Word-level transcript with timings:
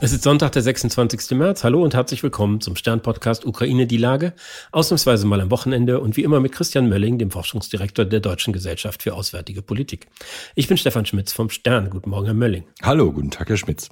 Es 0.00 0.12
ist 0.12 0.22
Sonntag, 0.22 0.52
der 0.52 0.62
26. 0.62 1.30
März. 1.38 1.64
Hallo 1.64 1.82
und 1.82 1.94
herzlich 1.94 2.22
willkommen 2.22 2.60
zum 2.60 2.76
Stern-Podcast 2.76 3.46
Ukraine 3.46 3.86
die 3.86 3.96
Lage. 3.96 4.34
Ausnahmsweise 4.72 5.26
mal 5.26 5.40
am 5.40 5.50
Wochenende 5.50 6.00
und 6.00 6.16
wie 6.16 6.24
immer 6.24 6.40
mit 6.40 6.52
Christian 6.52 6.88
Mölling, 6.88 7.18
dem 7.18 7.30
Forschungsdirektor 7.30 8.04
der 8.04 8.20
Deutschen 8.20 8.52
Gesellschaft 8.52 9.02
für 9.02 9.14
Auswärtige 9.14 9.62
Politik. 9.62 10.08
Ich 10.54 10.68
bin 10.68 10.76
Stefan 10.76 11.06
Schmitz 11.06 11.32
vom 11.32 11.48
Stern. 11.48 11.88
Guten 11.90 12.10
Morgen, 12.10 12.26
Herr 12.26 12.34
Mölling. 12.34 12.64
Hallo, 12.82 13.12
guten 13.12 13.30
Tag, 13.30 13.48
Herr 13.48 13.56
Schmitz. 13.56 13.88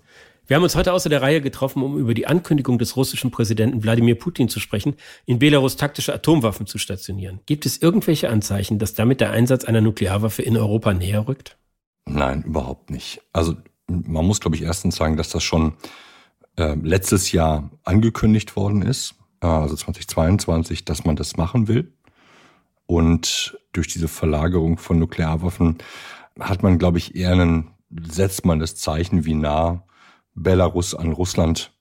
Wir 0.46 0.56
haben 0.56 0.64
uns 0.64 0.74
heute 0.74 0.92
außer 0.92 1.08
der 1.08 1.22
Reihe 1.22 1.40
getroffen, 1.40 1.82
um 1.82 1.96
über 1.96 2.14
die 2.14 2.26
Ankündigung 2.26 2.78
des 2.78 2.96
russischen 2.96 3.30
Präsidenten 3.30 3.84
Wladimir 3.84 4.16
Putin 4.16 4.48
zu 4.48 4.60
sprechen, 4.60 4.96
in 5.24 5.38
Belarus 5.38 5.76
taktische 5.76 6.12
Atomwaffen 6.12 6.66
zu 6.66 6.78
stationieren. 6.78 7.40
Gibt 7.46 7.64
es 7.64 7.80
irgendwelche 7.80 8.28
Anzeichen, 8.28 8.78
dass 8.78 8.94
damit 8.94 9.20
der 9.20 9.30
Einsatz 9.30 9.64
einer 9.64 9.80
Nuklearwaffe 9.80 10.42
in 10.42 10.56
Europa 10.56 10.92
näher 10.92 11.28
rückt? 11.28 11.56
Nein, 12.06 12.42
überhaupt 12.42 12.90
nicht. 12.90 13.22
Also 13.32 13.56
man 14.06 14.26
muss, 14.26 14.40
glaube 14.40 14.56
ich, 14.56 14.62
erstens 14.62 14.96
sagen, 14.96 15.16
dass 15.16 15.30
das 15.30 15.42
schon 15.42 15.74
äh, 16.56 16.74
letztes 16.74 17.32
Jahr 17.32 17.70
angekündigt 17.84 18.56
worden 18.56 18.82
ist, 18.82 19.14
äh, 19.40 19.46
also 19.46 19.76
2022, 19.76 20.84
dass 20.84 21.04
man 21.04 21.16
das 21.16 21.36
machen 21.36 21.68
will. 21.68 21.92
Und 22.86 23.58
durch 23.72 23.88
diese 23.88 24.08
Verlagerung 24.08 24.78
von 24.78 24.98
Nuklearwaffen 24.98 25.78
hat 26.38 26.62
man, 26.62 26.78
glaube 26.78 26.98
ich, 26.98 27.14
eher 27.14 27.32
einen, 27.32 27.70
setzt 27.90 28.44
man 28.44 28.58
das 28.58 28.74
Zeichen, 28.76 29.24
wie 29.24 29.34
nah 29.34 29.84
Belarus 30.34 30.94
an 30.94 31.12
Russland 31.12 31.72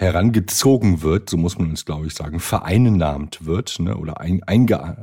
herangezogen 0.00 1.02
wird, 1.02 1.28
so 1.28 1.36
muss 1.36 1.58
man 1.58 1.68
uns, 1.68 1.84
glaube 1.84 2.06
ich, 2.06 2.14
sagen, 2.14 2.40
vereinnahmt 2.40 3.44
wird, 3.44 3.78
ne, 3.80 3.98
oder 3.98 4.18
ein, 4.18 4.42
einge, 4.44 4.96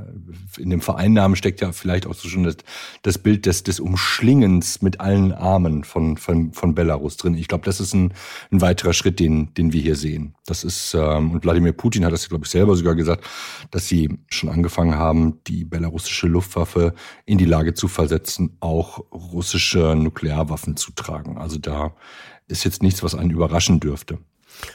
in 0.58 0.72
dem 0.72 0.82
Vereinnahmen 0.82 1.36
steckt 1.36 1.62
ja 1.62 1.72
vielleicht 1.72 2.08
auch 2.08 2.16
so 2.16 2.28
schon 2.28 2.46
das, 2.46 2.58
das 3.04 3.20
Bild 3.20 3.46
des, 3.46 3.62
des 3.62 3.80
Umschlingens 3.80 4.82
mit 4.82 5.00
allen 5.00 5.34
Armen 5.34 5.84
von, 5.84 6.18
von, 6.18 6.52
von 6.52 6.74
Belarus 6.74 7.16
drin. 7.16 7.36
Ich 7.36 7.48
glaube, 7.48 7.64
das 7.64 7.80
ist 7.80 7.94
ein, 7.94 8.12
ein 8.52 8.62
weiterer 8.62 8.94
Schritt, 8.94 9.20
den, 9.20 9.54
den 9.54 9.72
wir 9.72 9.84
hier 9.84 9.96
sehen. 9.96 10.34
Das 10.48 10.64
ist, 10.64 10.96
ähm, 10.96 11.30
und 11.30 11.44
Wladimir 11.44 11.74
Putin 11.74 12.04
hat 12.04 12.12
das, 12.12 12.28
glaube 12.28 12.46
ich, 12.46 12.52
selber 12.52 12.76
sogar 12.76 12.96
gesagt, 12.96 13.24
dass 13.70 13.88
sie 13.88 14.18
schon 14.30 14.50
angefangen 14.50 14.96
haben, 14.96 15.44
die 15.46 15.64
belarussische 15.64 16.26
Luftwaffe 16.28 16.96
in 17.28 17.38
die 17.38 17.46
Lage 17.46 17.76
zu 17.76 17.88
versetzen, 17.88 18.58
auch 18.62 19.06
russische 19.12 19.96
Nuklearwaffen 19.96 20.76
zu 20.76 20.92
tragen. 20.94 21.38
Also 21.38 21.60
da 21.60 21.94
ist 22.48 22.64
jetzt 22.64 22.82
nichts, 22.82 23.04
was 23.04 23.14
einen 23.14 23.30
überraschen 23.30 23.80
dürfte. 23.80 24.18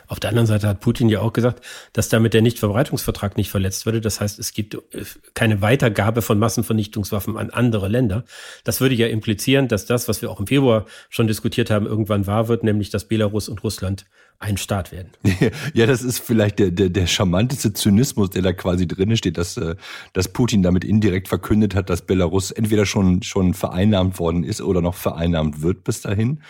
Auf 0.07 0.21
der 0.21 0.31
anderen 0.31 0.47
Seite 0.47 0.69
hat 0.69 0.81
Putin 0.81 1.09
ja 1.09 1.21
auch 1.21 1.33
gesagt, 1.33 1.65
dass 1.93 2.09
damit 2.09 2.35
der 2.35 2.43
Nichtverbreitungsvertrag 2.43 3.37
nicht 3.37 3.51
verletzt 3.51 3.87
würde. 3.87 4.01
Das 4.01 4.21
heißt, 4.21 4.39
es 4.39 4.53
gibt 4.53 4.75
äh, 4.75 5.05
keine 5.35 5.63
Weitergabe 5.63 6.23
von 6.23 6.39
Massenvernichtungswaffen 6.39 7.37
an 7.37 7.51
andere 7.51 7.89
Länder. 7.89 8.25
Das 8.65 8.81
würde 8.81 8.95
ja 8.95 9.07
implizieren, 9.07 9.69
dass 9.69 9.87
das, 9.87 10.09
was 10.09 10.23
wir 10.23 10.31
auch 10.31 10.41
im 10.41 10.47
Februar 10.47 10.87
schon 11.09 11.27
diskutiert 11.27 11.71
haben, 11.71 11.87
irgendwann 11.87 12.27
wahr 12.27 12.49
wird, 12.49 12.65
nämlich 12.65 12.91
dass 12.91 13.05
Belarus 13.05 13.49
und 13.49 13.63
Russland 13.65 14.05
ein 14.39 14.57
Staat 14.57 14.93
werden. 14.93 15.11
Ja, 15.75 15.87
das 15.87 16.03
ist 16.03 16.19
vielleicht 16.19 16.59
der, 16.59 16.71
der, 16.71 16.89
der 16.91 17.07
charmanteste 17.07 17.73
Zynismus, 17.73 18.31
der 18.31 18.43
da 18.43 18.53
quasi 18.53 18.87
drin 18.87 19.17
steht, 19.17 19.39
dass, 19.39 19.57
äh, 19.57 19.77
dass 20.13 20.29
Putin 20.29 20.63
damit 20.63 20.85
indirekt 20.85 21.29
verkündet 21.29 21.75
hat, 21.75 21.91
dass 21.91 22.03
Belarus 22.03 22.51
entweder 22.51 22.85
schon, 22.87 23.23
schon 23.23 23.55
vereinnahmt 23.55 24.19
worden 24.19 24.45
ist 24.45 24.61
oder 24.61 24.83
noch 24.83 24.95
vereinnahmt 24.95 25.63
wird 25.63 25.85
bis 25.85 26.01
dahin 26.01 26.41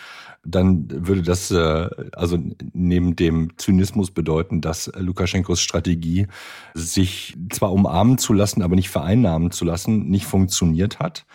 dann 0.45 0.87
würde 0.89 1.21
das 1.21 1.51
äh, 1.51 1.89
also 2.11 2.37
neben 2.73 3.15
dem 3.15 3.57
Zynismus 3.57 4.11
bedeuten, 4.11 4.59
dass 4.59 4.91
Lukaschenkos 4.95 5.61
Strategie, 5.61 6.27
sich 6.73 7.35
zwar 7.49 7.71
umarmen 7.71 8.17
zu 8.17 8.33
lassen, 8.33 8.61
aber 8.61 8.75
nicht 8.75 8.89
vereinnahmen 8.89 9.51
zu 9.51 9.63
lassen, 9.63 10.09
nicht 10.09 10.25
funktioniert 10.25 10.99
hat. 10.99 11.25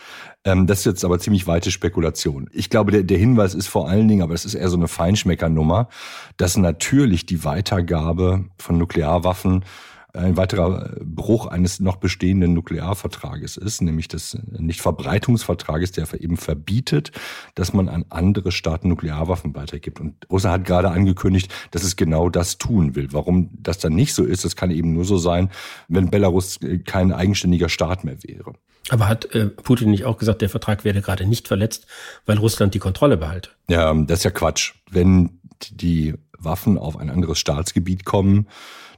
Ähm, 0.45 0.67
das 0.67 0.81
ist 0.81 0.87
jetzt 0.87 1.05
aber 1.05 1.19
ziemlich 1.19 1.47
weite 1.47 1.71
Spekulation. 1.71 2.49
Ich 2.53 2.71
glaube, 2.71 2.93
der, 2.93 3.03
der 3.03 3.19
Hinweis 3.19 3.55
ist 3.55 3.67
vor 3.67 3.89
allen 3.89 4.09
Dingen, 4.09 4.23
aber 4.23 4.35
es 4.35 4.45
ist 4.45 4.55
eher 4.55 4.69
so 4.69 4.77
eine 4.77 4.89
Feinschmeckernummer, 4.89 5.89
dass 6.37 6.57
natürlich 6.57 7.27
die 7.27 7.45
Weitergabe 7.45 8.45
von 8.59 8.79
Nuklearwaffen 8.79 9.65
ein 10.15 10.37
weiterer 10.37 10.97
Bruch 11.03 11.47
eines 11.47 11.81
noch 11.81 11.97
bestehenden 11.97 12.55
Nuklearvertrages 12.55 13.57
ist, 13.57 13.83
nämlich 13.83 14.09
des 14.09 14.39
Nichtverbreitungsvertrages, 14.59 15.93
der 15.93 16.09
eben 16.21 16.37
verbietet, 16.37 17.13
dass 17.55 17.73
man 17.73 17.89
an 17.89 18.05
andere 18.09 18.51
Staaten 18.51 18.89
Nuklearwaffen 18.89 19.55
weitergibt. 19.55 20.01
Und 20.01 20.15
Russland 20.31 20.61
hat 20.61 20.67
gerade 20.67 20.91
angekündigt, 20.91 21.53
dass 21.71 21.85
es 21.85 21.97
genau 21.97 22.31
das 22.31 22.59
tun 22.59 22.95
will. 22.95 23.09
Warum 23.13 23.51
das 23.53 23.79
dann 23.79 23.95
nicht 23.95 24.15
so 24.15 24.25
ist, 24.25 24.45
das 24.45 24.57
kann 24.57 24.71
eben 24.71 24.93
nur 24.93 25.05
so 25.05 25.19
sein, 25.19 25.51
wenn 25.89 26.11
Belarus 26.11 26.59
kein 26.87 27.13
eigenständiger 27.13 27.69
Staat 27.69 28.05
mehr 28.05 28.23
wäre. 28.23 28.55
Aber 28.91 29.09
hat 29.09 29.35
äh, 29.35 29.47
Putin 29.47 29.91
nicht 29.91 30.05
auch 30.05 30.17
gesagt, 30.17 30.41
der 30.41 30.49
Vertrag 30.49 30.85
werde 30.85 31.03
gerade 31.03 31.27
nicht 31.27 31.49
verletzt, 31.49 31.87
weil 32.25 32.39
Russland 32.39 32.75
die 32.75 32.79
Kontrolle 32.79 33.19
behalte? 33.19 33.51
Ja, 33.69 33.93
das 33.93 34.21
ist 34.21 34.25
ja 34.25 34.31
Quatsch. 34.31 34.75
Wenn 34.91 35.41
die 35.71 36.15
Waffen 36.39 36.79
auf 36.79 36.97
ein 36.97 37.11
anderes 37.11 37.39
Staatsgebiet 37.39 38.05
kommen, 38.05 38.47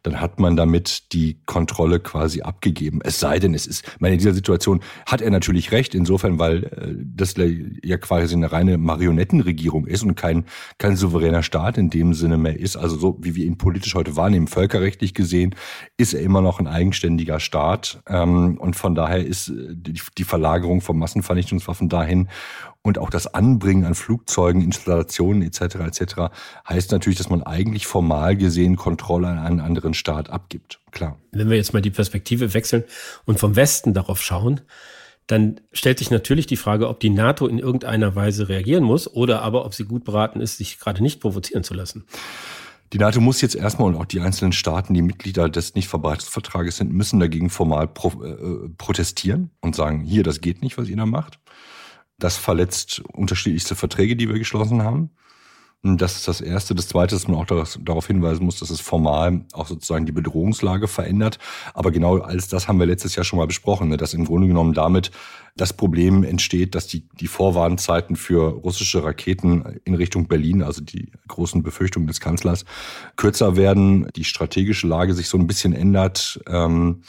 dann 0.02 0.20
hat 0.20 0.40
man 0.40 0.56
damit 0.56 1.12
die 1.12 1.38
Kontrolle 1.46 2.00
quasi 2.00 2.42
abgegeben. 2.42 3.00
Es 3.02 3.20
sei 3.20 3.38
denn, 3.38 3.54
es 3.54 3.66
ist, 3.66 3.84
meine, 4.00 4.14
in 4.14 4.18
dieser 4.18 4.32
Situation 4.32 4.80
hat 5.06 5.20
er 5.20 5.30
natürlich 5.30 5.72
recht, 5.72 5.94
insofern, 5.94 6.38
weil 6.38 6.64
äh, 6.64 6.94
das 7.04 7.34
ja 7.36 7.98
quasi 7.98 8.34
eine 8.34 8.50
reine 8.50 8.78
Marionettenregierung 8.78 9.86
ist 9.86 10.02
und 10.02 10.14
kein, 10.14 10.44
kein 10.78 10.96
souveräner 10.96 11.42
Staat 11.42 11.78
in 11.78 11.90
dem 11.90 12.14
Sinne 12.14 12.38
mehr 12.38 12.58
ist. 12.58 12.76
Also 12.76 12.96
so, 12.96 13.18
wie 13.20 13.34
wir 13.34 13.44
ihn 13.44 13.58
politisch 13.58 13.94
heute 13.94 14.16
wahrnehmen, 14.16 14.46
völkerrechtlich 14.46 15.14
gesehen, 15.14 15.54
ist 15.96 16.14
er 16.14 16.20
immer 16.22 16.40
noch 16.40 16.60
ein 16.60 16.66
eigenständiger 16.66 17.40
Staat. 17.40 18.02
Ähm, 18.06 18.58
und 18.58 18.76
von 18.76 18.94
daher 18.94 19.24
ist 19.24 19.48
äh, 19.48 19.52
die, 19.70 20.00
die 20.16 20.24
Verlagerung 20.24 20.80
von 20.80 20.98
Massenvernichtungswaffen 20.98 21.88
dahin 21.88 22.28
und 22.82 22.98
auch 22.98 23.10
das 23.10 23.26
Anbringen 23.26 23.84
an 23.84 23.94
Flugzeugen, 23.94 24.62
Installationen 24.62 25.42
etc. 25.42 25.60
etc. 25.60 26.14
heißt 26.68 26.92
natürlich, 26.92 27.18
dass 27.18 27.28
man 27.28 27.42
eigentlich 27.42 27.86
formal 27.86 28.36
gesehen 28.36 28.76
Kontrolle 28.76 29.28
an 29.28 29.38
einen 29.38 29.60
anderen 29.60 29.94
Staat 29.94 30.30
abgibt. 30.30 30.80
Klar. 30.90 31.18
Wenn 31.32 31.50
wir 31.50 31.56
jetzt 31.56 31.72
mal 31.72 31.82
die 31.82 31.90
Perspektive 31.90 32.54
wechseln 32.54 32.84
und 33.26 33.38
vom 33.38 33.56
Westen 33.56 33.92
darauf 33.92 34.22
schauen, 34.22 34.62
dann 35.26 35.60
stellt 35.72 35.98
sich 35.98 36.10
natürlich 36.10 36.46
die 36.46 36.56
Frage, 36.56 36.88
ob 36.88 36.98
die 37.00 37.10
NATO 37.10 37.46
in 37.46 37.58
irgendeiner 37.58 38.16
Weise 38.16 38.48
reagieren 38.48 38.82
muss 38.82 39.12
oder 39.12 39.42
aber 39.42 39.64
ob 39.64 39.74
sie 39.74 39.84
gut 39.84 40.04
beraten 40.04 40.40
ist, 40.40 40.56
sich 40.56 40.80
gerade 40.80 41.02
nicht 41.02 41.20
provozieren 41.20 41.62
zu 41.62 41.74
lassen. 41.74 42.04
Die 42.92 42.98
NATO 42.98 43.20
muss 43.20 43.40
jetzt 43.40 43.54
erstmal 43.54 43.88
und 43.88 43.96
auch 43.96 44.06
die 44.06 44.18
einzelnen 44.18 44.52
Staaten, 44.52 44.94
die 44.94 45.02
Mitglieder 45.02 45.48
des 45.48 45.76
Nichtverbreitungsvertrages 45.76 46.78
sind, 46.78 46.92
müssen 46.92 47.20
dagegen 47.20 47.48
formal 47.48 47.86
pro, 47.86 48.24
äh, 48.24 48.68
protestieren 48.78 49.50
und 49.60 49.76
sagen, 49.76 50.00
hier, 50.00 50.24
das 50.24 50.40
geht 50.40 50.62
nicht, 50.62 50.76
was 50.76 50.88
ihr 50.88 50.96
da 50.96 51.06
macht. 51.06 51.38
Das 52.20 52.36
verletzt 52.36 53.02
unterschiedlichste 53.12 53.74
Verträge, 53.74 54.14
die 54.14 54.28
wir 54.28 54.38
geschlossen 54.38 54.82
haben. 54.82 55.10
Das 55.82 56.16
ist 56.16 56.28
das 56.28 56.42
Erste. 56.42 56.74
Das 56.74 56.88
Zweite, 56.88 57.14
dass 57.14 57.26
man 57.26 57.38
auch 57.38 57.46
darauf 57.46 58.06
hinweisen 58.06 58.44
muss, 58.44 58.58
dass 58.58 58.68
es 58.68 58.80
formal 58.80 59.46
auch 59.54 59.66
sozusagen 59.66 60.04
die 60.04 60.12
Bedrohungslage 60.12 60.88
verändert. 60.88 61.38
Aber 61.72 61.90
genau 61.90 62.18
alles 62.18 62.48
das 62.48 62.68
haben 62.68 62.78
wir 62.78 62.84
letztes 62.84 63.16
Jahr 63.16 63.24
schon 63.24 63.38
mal 63.38 63.46
besprochen, 63.46 63.88
ne? 63.88 63.96
dass 63.96 64.12
im 64.12 64.26
Grunde 64.26 64.46
genommen 64.46 64.74
damit 64.74 65.10
das 65.56 65.72
Problem 65.72 66.22
entsteht, 66.22 66.74
dass 66.74 66.86
die, 66.86 67.08
die 67.18 67.28
Vorwarnzeiten 67.28 68.16
für 68.16 68.50
russische 68.50 69.02
Raketen 69.02 69.80
in 69.84 69.94
Richtung 69.94 70.28
Berlin, 70.28 70.62
also 70.62 70.82
die 70.82 71.12
großen 71.28 71.62
Befürchtungen 71.62 72.06
des 72.06 72.20
Kanzlers, 72.20 72.66
kürzer 73.16 73.56
werden, 73.56 74.06
die 74.14 74.24
strategische 74.24 74.86
Lage 74.86 75.14
sich 75.14 75.30
so 75.30 75.38
ein 75.38 75.46
bisschen 75.46 75.72
ändert. 75.72 76.40
Ähm, 76.46 77.00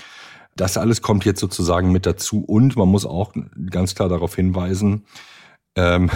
das 0.55 0.77
alles 0.77 1.01
kommt 1.01 1.25
jetzt 1.25 1.39
sozusagen 1.39 1.91
mit 1.91 2.05
dazu 2.05 2.43
und 2.43 2.75
man 2.75 2.87
muss 2.87 3.05
auch 3.05 3.33
ganz 3.69 3.95
klar 3.95 4.09
darauf 4.09 4.35
hinweisen, 4.35 5.05
ähm, 5.75 6.09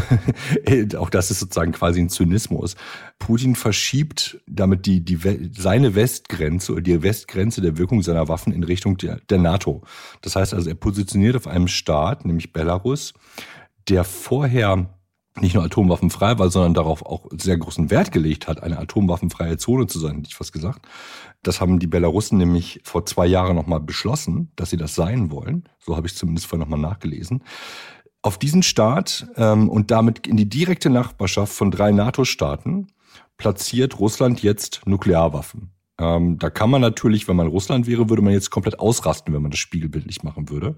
auch 0.98 1.10
das 1.10 1.32
ist 1.32 1.40
sozusagen 1.40 1.72
quasi 1.72 2.02
ein 2.02 2.10
Zynismus. 2.10 2.76
Putin 3.20 3.56
verschiebt 3.56 4.42
damit 4.48 4.86
die, 4.86 5.04
die, 5.04 5.18
seine 5.56 5.96
Westgrenze 5.96 6.74
oder 6.74 6.82
die 6.82 7.02
Westgrenze 7.04 7.62
der 7.62 7.78
Wirkung 7.78 8.02
seiner 8.02 8.28
Waffen 8.28 8.52
in 8.52 8.64
Richtung 8.64 8.98
der, 8.98 9.22
der 9.30 9.38
NATO. 9.38 9.82
Das 10.22 10.36
heißt 10.36 10.54
also, 10.54 10.70
er 10.70 10.76
positioniert 10.76 11.36
auf 11.36 11.48
einem 11.48 11.68
Staat, 11.68 12.26
nämlich 12.26 12.52
Belarus, 12.52 13.14
der 13.88 14.04
vorher 14.04 14.90
nicht 15.40 15.54
nur 15.54 15.64
atomwaffenfrei 15.64 16.40
war, 16.40 16.50
sondern 16.50 16.74
darauf 16.74 17.06
auch 17.06 17.28
sehr 17.32 17.58
großen 17.58 17.90
Wert 17.92 18.12
gelegt 18.12 18.48
hat, 18.48 18.64
eine 18.64 18.80
atomwaffenfreie 18.80 19.58
Zone 19.58 19.88
zu 19.88 20.00
sein, 20.00 20.18
hätte 20.18 20.30
ich 20.30 20.36
fast 20.36 20.54
gesagt. 20.54 20.88
Das 21.44 21.60
haben 21.60 21.80
die 21.80 21.88
Belarussen 21.88 22.38
nämlich 22.38 22.80
vor 22.84 23.06
zwei 23.06 23.26
Jahren 23.26 23.56
nochmal 23.56 23.82
beschlossen, 23.82 24.52
dass 24.56 24.70
sie 24.70 24.78
das 24.78 24.96
sein 24.96 25.32
wollen. 25.32 25.68
So 25.80 25.98
habe 25.98 26.08
ich 26.08 26.16
zumindest 26.16 26.48
vorher 26.48 26.66
nochmal 26.66 26.80
nachgelesen. 26.80 27.44
Auf 28.22 28.38
diesen 28.38 28.64
Staat 28.64 29.28
ähm, 29.36 29.70
und 29.70 29.92
damit 29.92 30.26
in 30.26 30.38
die 30.38 30.50
direkte 30.50 30.90
Nachbarschaft 30.90 31.54
von 31.54 31.70
drei 31.70 31.92
NATO-Staaten 31.92 32.88
platziert 33.38 34.00
Russland 34.00 34.42
jetzt 34.42 34.82
Nuklearwaffen. 34.86 35.72
Ähm, 36.00 36.40
da 36.40 36.50
kann 36.50 36.70
man 36.70 36.82
natürlich, 36.82 37.28
wenn 37.28 37.36
man 37.36 37.48
Russland 37.48 37.88
wäre, 37.88 38.10
würde 38.10 38.22
man 38.22 38.34
jetzt 38.34 38.50
komplett 38.50 38.80
ausrasten, 38.80 39.34
wenn 39.34 39.42
man 39.42 39.52
das 39.52 39.60
spiegelbildlich 39.60 40.24
machen 40.24 40.50
würde. 40.50 40.76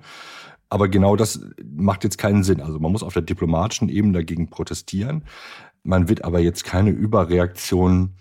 Aber 0.69 0.90
genau 0.90 1.16
das 1.16 1.40
macht 1.64 2.04
jetzt 2.04 2.18
keinen 2.18 2.44
Sinn. 2.44 2.62
Also 2.62 2.80
man 2.80 2.92
muss 2.92 3.04
auf 3.04 3.14
der 3.14 3.22
diplomatischen 3.22 3.90
Ebene 3.90 4.14
dagegen 4.14 4.50
protestieren. 4.50 5.24
Man 5.84 6.10
wird 6.10 6.25
aber 6.25 6.40
jetzt 6.40 6.64
keine 6.66 6.90
Überreaktion 6.90 8.16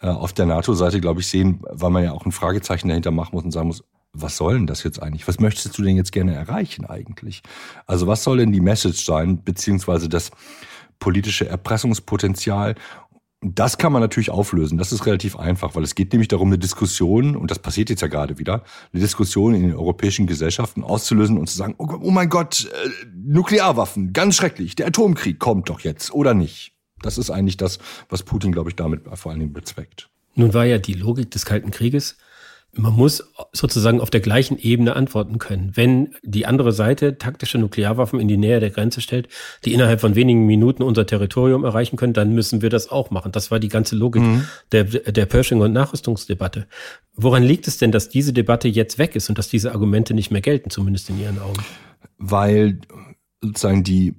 äh, 0.00 0.08
auf 0.08 0.32
der 0.32 0.46
NATO-Seite, 0.46 1.00
glaube 1.00 1.20
ich, 1.20 1.28
sehen, 1.28 1.62
weil 1.70 1.90
man 1.90 2.04
ja 2.04 2.12
auch 2.12 2.26
ein 2.26 2.32
Fragezeichen 2.32 2.88
dahinter 2.88 3.10
machen 3.10 3.30
muss 3.34 3.44
und 3.44 3.52
sagen 3.52 3.68
muss, 3.68 3.82
was 4.12 4.36
soll 4.36 4.54
denn 4.54 4.66
das 4.66 4.82
jetzt 4.82 5.02
eigentlich? 5.02 5.28
Was 5.28 5.40
möchtest 5.40 5.76
du 5.76 5.82
denn 5.82 5.96
jetzt 5.96 6.12
gerne 6.12 6.34
erreichen 6.34 6.86
eigentlich? 6.86 7.42
Also 7.86 8.06
was 8.06 8.24
soll 8.24 8.38
denn 8.38 8.52
die 8.52 8.60
Message 8.60 9.04
sein, 9.04 9.42
beziehungsweise 9.42 10.08
das 10.08 10.30
politische 10.98 11.48
Erpressungspotenzial 11.48 12.74
Das 13.54 13.78
kann 13.78 13.92
man 13.92 14.02
natürlich 14.02 14.30
auflösen. 14.30 14.78
Das 14.78 14.92
ist 14.92 15.06
relativ 15.06 15.36
einfach, 15.36 15.74
weil 15.76 15.84
es 15.84 15.94
geht 15.94 16.12
nämlich 16.12 16.28
darum, 16.28 16.48
eine 16.48 16.58
Diskussion, 16.58 17.36
und 17.36 17.50
das 17.50 17.58
passiert 17.58 17.90
jetzt 17.90 18.02
ja 18.02 18.08
gerade 18.08 18.38
wieder, 18.38 18.64
eine 18.92 19.02
Diskussion 19.02 19.54
in 19.54 19.62
den 19.62 19.74
europäischen 19.74 20.26
Gesellschaften 20.26 20.82
auszulösen 20.82 21.38
und 21.38 21.48
zu 21.48 21.56
sagen, 21.56 21.74
oh, 21.78 21.86
oh 22.00 22.10
mein 22.10 22.28
Gott, 22.28 22.64
äh, 22.64 22.88
Nuklearwaffen, 23.14 24.12
ganz 24.12 24.36
schrecklich, 24.36 24.74
der 24.74 24.88
Atomkrieg 24.88 25.38
kommt 25.38 25.68
doch 25.68 25.80
jetzt, 25.80 26.12
oder 26.12 26.34
nicht? 26.34 26.72
Das 27.02 27.18
ist 27.18 27.30
eigentlich 27.30 27.56
das, 27.56 27.78
was 28.08 28.22
Putin, 28.22 28.52
glaube 28.52 28.70
ich, 28.70 28.76
damit 28.76 29.02
vor 29.14 29.30
allen 29.30 29.40
Dingen 29.40 29.52
bezweckt. 29.52 30.08
Nun 30.34 30.52
war 30.52 30.64
ja 30.64 30.78
die 30.78 30.94
Logik 30.94 31.30
des 31.30 31.44
Kalten 31.44 31.70
Krieges, 31.70 32.16
man 32.72 32.92
muss 32.92 33.32
sozusagen 33.52 34.00
auf 34.00 34.10
der 34.10 34.20
gleichen 34.20 34.58
Ebene 34.58 34.96
antworten 34.96 35.38
können. 35.38 35.72
Wenn 35.74 36.14
die 36.22 36.46
andere 36.46 36.72
Seite 36.72 37.18
taktische 37.18 37.58
Nuklearwaffen 37.58 38.20
in 38.20 38.28
die 38.28 38.36
Nähe 38.36 38.60
der 38.60 38.70
Grenze 38.70 39.00
stellt, 39.00 39.28
die 39.64 39.72
innerhalb 39.72 40.00
von 40.00 40.14
wenigen 40.14 40.46
Minuten 40.46 40.82
unser 40.82 41.06
Territorium 41.06 41.64
erreichen 41.64 41.96
können, 41.96 42.12
dann 42.12 42.34
müssen 42.34 42.62
wir 42.62 42.70
das 42.70 42.90
auch 42.90 43.10
machen. 43.10 43.32
Das 43.32 43.50
war 43.50 43.58
die 43.58 43.68
ganze 43.68 43.96
Logik 43.96 44.22
mhm. 44.22 44.46
der, 44.72 44.84
der 44.84 45.26
Pershing- 45.26 45.60
und 45.60 45.72
Nachrüstungsdebatte. 45.72 46.66
Woran 47.14 47.42
liegt 47.42 47.66
es 47.66 47.78
denn, 47.78 47.92
dass 47.92 48.08
diese 48.08 48.32
Debatte 48.32 48.68
jetzt 48.68 48.98
weg 48.98 49.16
ist 49.16 49.28
und 49.28 49.38
dass 49.38 49.48
diese 49.48 49.72
Argumente 49.72 50.12
nicht 50.12 50.30
mehr 50.30 50.42
gelten, 50.42 50.70
zumindest 50.70 51.08
in 51.08 51.20
Ihren 51.20 51.38
Augen? 51.38 51.64
Weil 52.18 52.80
sozusagen 53.40 53.84
die, 53.84 54.14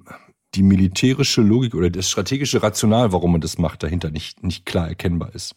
die 0.54 0.62
militärische 0.62 1.42
Logik 1.42 1.74
oder 1.74 1.90
das 1.90 2.10
strategische 2.10 2.62
Rational, 2.62 3.12
warum 3.12 3.32
man 3.32 3.40
das 3.40 3.58
macht, 3.58 3.82
dahinter 3.82 4.10
nicht, 4.10 4.42
nicht 4.42 4.66
klar 4.66 4.88
erkennbar 4.88 5.34
ist. 5.34 5.54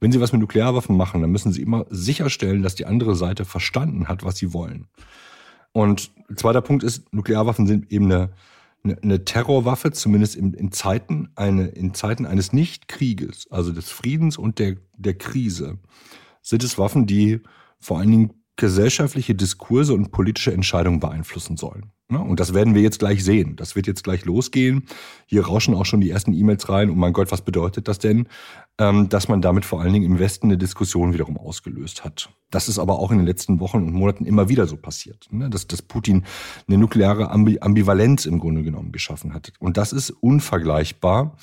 Wenn 0.00 0.12
Sie 0.12 0.20
was 0.20 0.32
mit 0.32 0.40
Nuklearwaffen 0.40 0.96
machen, 0.96 1.20
dann 1.20 1.30
müssen 1.30 1.52
Sie 1.52 1.62
immer 1.62 1.86
sicherstellen, 1.90 2.62
dass 2.62 2.74
die 2.74 2.86
andere 2.86 3.14
Seite 3.14 3.44
verstanden 3.44 4.08
hat, 4.08 4.24
was 4.24 4.36
sie 4.36 4.52
wollen. 4.52 4.86
Und 5.72 6.12
zweiter 6.36 6.60
Punkt 6.60 6.84
ist, 6.84 7.12
Nuklearwaffen 7.12 7.66
sind 7.66 7.90
eben 7.90 8.10
eine, 8.12 8.30
eine 9.02 9.24
Terrorwaffe, 9.24 9.90
zumindest 9.92 10.36
in, 10.36 10.52
in, 10.54 10.70
Zeiten, 10.72 11.30
eine, 11.34 11.66
in 11.66 11.94
Zeiten 11.94 12.26
eines 12.26 12.52
Nichtkrieges, 12.52 13.48
also 13.50 13.72
des 13.72 13.90
Friedens 13.90 14.36
und 14.38 14.58
der, 14.58 14.76
der 14.96 15.14
Krise, 15.14 15.78
sind 16.42 16.62
es 16.62 16.78
Waffen, 16.78 17.06
die 17.06 17.40
vor 17.80 17.98
allen 17.98 18.10
Dingen 18.10 18.32
gesellschaftliche 18.56 19.34
Diskurse 19.34 19.94
und 19.94 20.12
politische 20.12 20.52
Entscheidungen 20.52 21.00
beeinflussen 21.00 21.56
sollen. 21.56 21.90
Ne? 22.08 22.18
Und 22.20 22.38
das 22.38 22.52
werden 22.52 22.74
wir 22.74 22.82
jetzt 22.82 22.98
gleich 22.98 23.24
sehen. 23.24 23.56
Das 23.56 23.76
wird 23.76 23.86
jetzt 23.86 24.04
gleich 24.04 24.24
losgehen. 24.26 24.84
Hier 25.26 25.46
rauschen 25.46 25.74
auch 25.74 25.86
schon 25.86 26.02
die 26.02 26.10
ersten 26.10 26.34
E-Mails 26.34 26.68
rein. 26.68 26.90
Und 26.90 26.98
mein 26.98 27.14
Gott, 27.14 27.32
was 27.32 27.40
bedeutet 27.40 27.88
das 27.88 27.98
denn? 27.98 28.28
Ähm, 28.78 29.08
dass 29.08 29.28
man 29.28 29.40
damit 29.40 29.64
vor 29.64 29.80
allen 29.80 29.92
Dingen 29.92 30.04
im 30.04 30.18
Westen 30.18 30.48
eine 30.48 30.58
Diskussion 30.58 31.14
wiederum 31.14 31.38
ausgelöst 31.38 32.04
hat. 32.04 32.28
Das 32.50 32.68
ist 32.68 32.78
aber 32.78 32.98
auch 32.98 33.10
in 33.10 33.18
den 33.18 33.26
letzten 33.26 33.58
Wochen 33.58 33.78
und 33.78 33.92
Monaten 33.92 34.26
immer 34.26 34.48
wieder 34.48 34.66
so 34.66 34.76
passiert. 34.76 35.28
Ne? 35.30 35.48
Dass, 35.48 35.66
dass 35.66 35.80
Putin 35.80 36.24
eine 36.68 36.76
nukleare 36.76 37.30
Ambivalenz 37.30 38.26
im 38.26 38.38
Grunde 38.38 38.62
genommen 38.62 38.92
geschaffen 38.92 39.32
hat. 39.32 39.52
Und 39.58 39.78
das 39.78 39.92
ist 39.92 40.10
unvergleichbar 40.10 41.36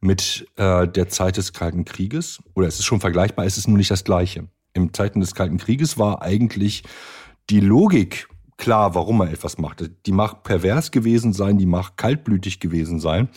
mit 0.00 0.46
äh, 0.56 0.88
der 0.88 1.08
Zeit 1.08 1.36
des 1.36 1.52
Kalten 1.52 1.84
Krieges. 1.84 2.38
Oder 2.54 2.66
es 2.68 2.78
ist 2.78 2.86
schon 2.86 3.00
vergleichbar, 3.00 3.44
es 3.44 3.58
ist 3.58 3.68
nur 3.68 3.76
nicht 3.76 3.90
das 3.90 4.04
Gleiche. 4.04 4.48
Im 4.72 4.94
Zeiten 4.94 5.20
des 5.20 5.34
Kalten 5.34 5.58
Krieges 5.58 5.98
war 5.98 6.22
eigentlich 6.22 6.84
die 7.50 7.60
Logik 7.60 8.28
klar, 8.58 8.94
warum 8.94 9.20
er 9.20 9.30
etwas 9.30 9.56
machte. 9.56 9.88
Die 9.88 10.12
mag 10.12 10.42
pervers 10.42 10.90
gewesen 10.90 11.32
sein, 11.32 11.56
die 11.56 11.66
mag 11.66 11.96
kaltblütig 11.96 12.60
gewesen 12.60 13.00
sein, 13.00 13.28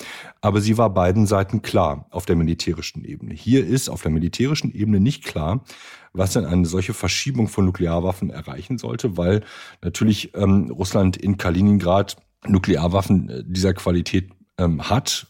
aber 0.42 0.60
sie 0.60 0.78
war 0.78 0.90
beiden 0.90 1.28
Seiten 1.28 1.62
klar 1.62 2.08
auf 2.10 2.26
der 2.26 2.36
militärischen 2.36 3.06
Ebene. 3.06 3.34
Hier 3.34 3.66
ist 3.66 3.88
auf 3.88 4.02
der 4.02 4.12
militärischen 4.12 4.74
Ebene 4.74 5.00
nicht 5.00 5.24
klar, 5.24 5.64
was 6.12 6.34
denn 6.34 6.46
eine 6.46 6.66
solche 6.66 6.94
Verschiebung 6.94 7.48
von 7.48 7.66
Nuklearwaffen 7.66 8.32
erreichen 8.32 8.78
sollte, 8.78 9.16
weil 9.16 9.44
natürlich 9.82 10.36
ähm, 10.36 10.72
Russland 10.72 11.16
in 11.16 11.38
Kaliningrad 11.38 12.18
Nuklearwaffen 12.46 13.30
äh, 13.30 13.44
dieser 13.46 13.74
Qualität 13.74 14.32
ähm, 14.58 14.90
hat. 14.90 15.28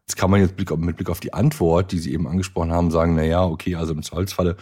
Jetzt 0.00 0.16
kann 0.16 0.30
man 0.30 0.40
jetzt 0.40 0.58
mit 0.58 0.96
Blick 0.96 1.10
auf 1.10 1.20
die 1.20 1.34
Antwort, 1.34 1.92
die 1.92 1.98
Sie 1.98 2.14
eben 2.14 2.26
angesprochen 2.26 2.72
haben, 2.72 2.90
sagen, 2.90 3.14
na 3.14 3.24
ja, 3.24 3.44
okay, 3.44 3.74
also 3.74 3.92
im 3.92 4.02
Zweifelsfalle 4.02 4.56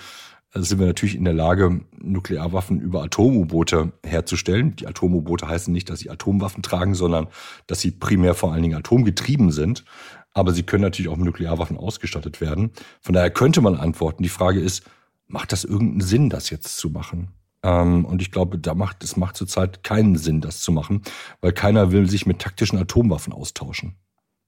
sind 0.55 0.79
wir 0.79 0.87
natürlich 0.87 1.17
in 1.17 1.25
der 1.25 1.35
Lage, 1.35 1.81
Nuklearwaffen 1.99 2.81
über 2.81 3.03
Atom-U-Boote 3.03 3.93
herzustellen. 4.05 4.77
Die 4.77 4.87
Atom-U-Boote 4.87 5.47
heißen 5.49 5.73
nicht, 5.73 5.91
dass 5.91 6.01
sie 6.01 6.11
Atomwaffen 6.11 6.63
tragen, 6.63 6.95
sondern 6.95 7.29
dass 7.67 7.81
sie 7.81 7.91
primär 7.91 8.35
vor 8.35 8.53
allen 8.53 8.63
Dingen 8.63 8.79
atomgetrieben 8.79 9.51
sind. 9.51 9.85
Aber 10.33 10.53
sie 10.53 10.63
können 10.63 10.83
natürlich 10.83 11.11
auch 11.11 11.17
mit 11.17 11.27
Nuklearwaffen 11.27 11.77
ausgestattet 11.77 12.41
werden. 12.41 12.71
Von 13.01 13.15
daher 13.15 13.31
könnte 13.31 13.61
man 13.61 13.77
antworten. 13.77 14.23
Die 14.23 14.29
Frage 14.29 14.61
ist, 14.61 14.85
macht 15.27 15.53
das 15.53 15.65
irgendeinen 15.65 16.03
Sinn, 16.03 16.31
das 16.31 16.51
jetzt 16.51 16.77
zu 16.77 16.91
machen? 16.91 17.33
Ähm, 17.63 18.05
und 18.05 18.23
ich 18.23 18.31
glaube, 18.31 18.59
da 18.59 18.75
macht, 18.75 19.03
es 19.03 19.17
macht 19.17 19.37
zurzeit 19.37 19.83
keinen 19.83 20.17
Sinn, 20.17 20.41
das 20.41 20.61
zu 20.61 20.73
machen, 20.73 21.03
weil 21.41 21.53
keiner 21.53 21.91
will 21.91 22.09
sich 22.09 22.27
mit 22.27 22.39
taktischen 22.39 22.79
Atomwaffen 22.79 23.33
austauschen. 23.33 23.97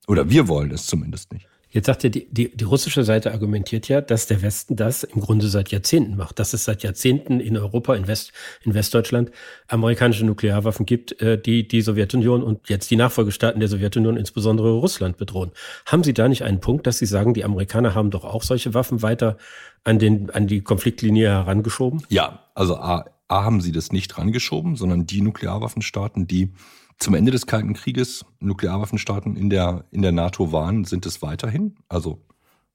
Oder 0.06 0.30
wir 0.30 0.48
wollen 0.48 0.70
es 0.70 0.86
zumindest 0.86 1.32
nicht. 1.32 1.48
Jetzt 1.70 1.86
sagt 1.86 2.04
er, 2.04 2.10
die, 2.10 2.26
die, 2.30 2.56
die 2.56 2.64
russische 2.64 3.04
Seite 3.04 3.32
argumentiert 3.32 3.88
ja, 3.88 4.00
dass 4.00 4.26
der 4.26 4.40
Westen 4.40 4.76
das 4.76 5.02
im 5.02 5.20
Grunde 5.20 5.48
seit 5.48 5.70
Jahrzehnten 5.70 6.16
macht, 6.16 6.38
dass 6.38 6.54
es 6.54 6.64
seit 6.64 6.82
Jahrzehnten 6.82 7.40
in 7.40 7.56
Europa, 7.56 7.94
in, 7.94 8.06
West, 8.06 8.32
in 8.64 8.74
Westdeutschland 8.74 9.30
amerikanische 9.66 10.24
Nuklearwaffen 10.24 10.86
gibt, 10.86 11.20
äh, 11.20 11.40
die 11.40 11.68
die 11.68 11.82
Sowjetunion 11.82 12.42
und 12.42 12.68
jetzt 12.68 12.90
die 12.90 12.96
Nachfolgestaaten 12.96 13.60
der 13.60 13.68
Sowjetunion, 13.68 14.16
insbesondere 14.16 14.72
Russland, 14.72 15.18
bedrohen. 15.18 15.52
Haben 15.84 16.04
Sie 16.04 16.14
da 16.14 16.28
nicht 16.28 16.42
einen 16.42 16.60
Punkt, 16.60 16.86
dass 16.86 16.98
Sie 16.98 17.06
sagen, 17.06 17.34
die 17.34 17.44
Amerikaner 17.44 17.94
haben 17.94 18.10
doch 18.10 18.24
auch 18.24 18.42
solche 18.42 18.72
Waffen 18.72 19.02
weiter 19.02 19.36
an, 19.84 19.98
den, 19.98 20.30
an 20.30 20.46
die 20.46 20.62
Konfliktlinie 20.62 21.28
herangeschoben? 21.28 22.02
Ja, 22.08 22.44
also 22.54 22.76
A, 22.76 23.04
A 23.28 23.44
haben 23.44 23.60
sie 23.60 23.72
das 23.72 23.92
nicht 23.92 24.16
rangeschoben, 24.16 24.76
sondern 24.76 25.04
die 25.04 25.20
Nuklearwaffenstaaten, 25.20 26.26
die 26.26 26.52
zum 26.98 27.14
Ende 27.14 27.30
des 27.30 27.46
Kalten 27.46 27.74
Krieges 27.74 28.24
Nuklearwaffenstaaten 28.40 29.36
in 29.36 29.50
der, 29.50 29.84
in 29.90 30.02
der 30.02 30.12
NATO 30.12 30.52
waren, 30.52 30.84
sind 30.84 31.06
es 31.06 31.22
weiterhin. 31.22 31.76
Also 31.88 32.24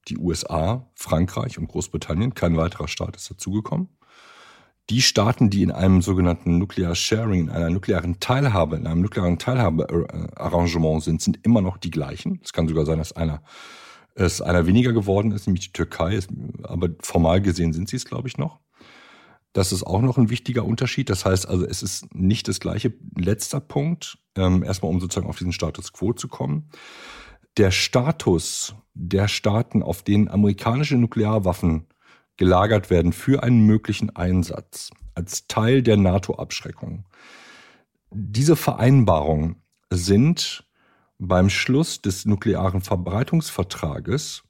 die 0.07 0.17
USA, 0.17 0.89
Frankreich 0.95 1.57
und 1.57 1.67
Großbritannien, 1.67 2.33
kein 2.33 2.57
weiterer 2.57 2.87
Staat 2.87 3.15
ist 3.15 3.29
dazugekommen. 3.29 3.89
Die 4.89 5.01
Staaten, 5.01 5.49
die 5.49 5.63
in 5.63 5.71
einem 5.71 6.01
sogenannten 6.01 6.57
Nuclear 6.57 6.93
Sharing, 6.93 7.43
in 7.43 7.49
einer 7.49 7.69
nuklearen 7.69 8.19
Teilhabe, 8.19 8.75
in 8.75 8.85
einem 8.85 9.01
nuklearen 9.01 9.39
Teilhabearrangement 9.39 11.03
sind, 11.03 11.21
sind 11.21 11.39
immer 11.43 11.61
noch 11.61 11.77
die 11.77 11.91
gleichen. 11.91 12.41
Es 12.43 12.51
kann 12.51 12.67
sogar 12.67 12.85
sein, 12.85 12.97
dass 12.97 13.13
einer, 13.13 13.43
es 14.13 14.41
einer 14.41 14.67
weniger 14.67 14.91
geworden 14.91 15.31
ist, 15.31 15.47
nämlich 15.47 15.67
die 15.67 15.73
Türkei. 15.73 16.19
Aber 16.63 16.89
formal 16.99 17.41
gesehen 17.41 17.71
sind 17.71 17.87
sie 17.87 17.95
es, 17.95 18.03
glaube 18.03 18.27
ich, 18.27 18.37
noch. 18.37 18.59
Das 19.53 19.71
ist 19.71 19.83
auch 19.83 20.01
noch 20.01 20.17
ein 20.17 20.29
wichtiger 20.31 20.65
Unterschied. 20.65 21.09
Das 21.09 21.25
heißt 21.25 21.47
also, 21.47 21.65
es 21.65 21.83
ist 21.83 22.13
nicht 22.13 22.47
das 22.47 22.59
gleiche. 22.59 22.93
Letzter 23.15 23.59
Punkt, 23.59 24.17
ähm, 24.35 24.63
erstmal 24.63 24.91
um 24.91 24.99
sozusagen 24.99 25.27
auf 25.27 25.37
diesen 25.37 25.53
Status 25.53 25.93
quo 25.93 26.13
zu 26.13 26.27
kommen. 26.27 26.69
Der 27.57 27.69
Status 27.69 28.75
der 28.95 29.27
Staaten, 29.27 29.83
auf 29.83 30.01
denen 30.01 30.27
amerikanische 30.27 30.97
Nuklearwaffen 30.97 31.85
gelagert 32.35 32.89
werden 32.89 33.13
für 33.13 33.43
einen 33.43 33.65
möglichen 33.65 34.15
Einsatz 34.15 34.89
als 35.13 35.47
Teil 35.47 35.83
der 35.83 35.97
NATO-Abschreckung. 35.97 37.05
Diese 38.09 38.55
Vereinbarungen 38.55 39.61
sind 39.91 40.65
beim 41.19 41.49
Schluss 41.49 42.01
des 42.01 42.25
nuklearen 42.25 42.81
Verbreitungsvertrages, 42.81 44.43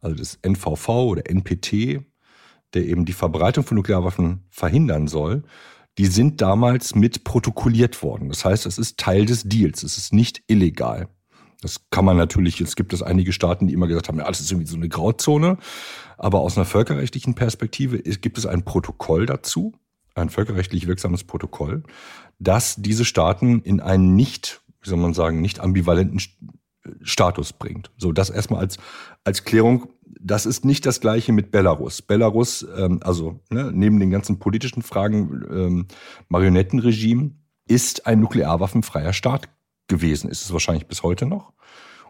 also 0.00 0.16
des 0.16 0.38
NVV 0.42 0.88
oder 0.88 1.30
NPT, 1.30 2.04
der 2.74 2.86
eben 2.86 3.04
die 3.04 3.12
Verbreitung 3.12 3.64
von 3.64 3.76
Nuklearwaffen 3.76 4.44
verhindern 4.50 5.08
soll, 5.08 5.44
die 5.98 6.06
sind 6.06 6.40
damals 6.40 6.94
mit 6.94 7.24
protokolliert 7.24 8.02
worden. 8.02 8.28
Das 8.28 8.44
heißt, 8.44 8.66
es 8.66 8.78
ist 8.78 8.98
Teil 8.98 9.26
des 9.26 9.44
Deals. 9.44 9.82
Es 9.82 9.98
ist 9.98 10.12
nicht 10.12 10.42
illegal. 10.46 11.08
Das 11.60 11.88
kann 11.90 12.04
man 12.04 12.16
natürlich, 12.16 12.58
jetzt 12.58 12.76
gibt 12.76 12.92
es 12.92 13.02
einige 13.02 13.32
Staaten, 13.32 13.68
die 13.68 13.74
immer 13.74 13.86
gesagt 13.86 14.08
haben, 14.08 14.18
ja, 14.18 14.26
das 14.26 14.40
ist 14.40 14.50
irgendwie 14.50 14.68
so 14.68 14.76
eine 14.76 14.88
Grauzone. 14.88 15.58
Aber 16.16 16.40
aus 16.40 16.56
einer 16.56 16.64
völkerrechtlichen 16.64 17.34
Perspektive 17.34 17.98
gibt 17.98 18.38
es 18.38 18.46
ein 18.46 18.64
Protokoll 18.64 19.26
dazu, 19.26 19.72
ein 20.14 20.30
völkerrechtlich 20.30 20.86
wirksames 20.86 21.24
Protokoll, 21.24 21.84
das 22.38 22.76
diese 22.76 23.04
Staaten 23.04 23.60
in 23.62 23.80
einen 23.80 24.14
nicht, 24.14 24.62
wie 24.82 24.88
soll 24.88 24.98
man 24.98 25.14
sagen, 25.14 25.40
nicht 25.40 25.60
ambivalenten 25.60 26.20
Status 27.02 27.52
bringt. 27.52 27.90
So, 27.96 28.12
das 28.12 28.30
erstmal 28.30 28.60
als, 28.60 28.78
als 29.24 29.44
Klärung. 29.44 29.88
Das 30.20 30.46
ist 30.46 30.64
nicht 30.64 30.84
das 30.86 31.00
Gleiche 31.00 31.32
mit 31.32 31.50
Belarus. 31.50 32.02
Belarus, 32.02 32.66
ähm, 32.76 33.00
also 33.02 33.40
ne, 33.50 33.70
neben 33.72 33.98
den 34.00 34.10
ganzen 34.10 34.38
politischen 34.38 34.82
Fragen, 34.82 35.44
ähm, 35.50 35.86
Marionettenregime, 36.28 37.32
ist 37.66 38.06
ein 38.06 38.20
nuklearwaffenfreier 38.20 39.12
Staat 39.12 39.48
gewesen. 39.88 40.30
Ist 40.30 40.44
es 40.44 40.52
wahrscheinlich 40.52 40.86
bis 40.86 41.02
heute 41.02 41.26
noch. 41.26 41.52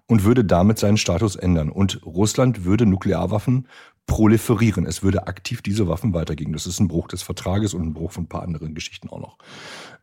Und 0.06 0.24
würde 0.24 0.44
damit 0.44 0.78
seinen 0.78 0.96
Status 0.96 1.36
ändern. 1.36 1.70
Und 1.70 2.04
Russland 2.04 2.64
würde 2.64 2.86
Nuklearwaffen 2.86 3.68
proliferieren. 4.06 4.84
Es 4.84 5.02
würde 5.02 5.26
aktiv 5.26 5.62
diese 5.62 5.86
Waffen 5.86 6.12
weitergeben. 6.12 6.52
Das 6.52 6.66
ist 6.66 6.80
ein 6.80 6.88
Bruch 6.88 7.08
des 7.08 7.22
Vertrages 7.22 7.72
und 7.72 7.82
ein 7.82 7.94
Bruch 7.94 8.12
von 8.12 8.24
ein 8.24 8.28
paar 8.28 8.42
anderen 8.42 8.74
Geschichten 8.74 9.08
auch 9.08 9.20
noch. 9.20 9.38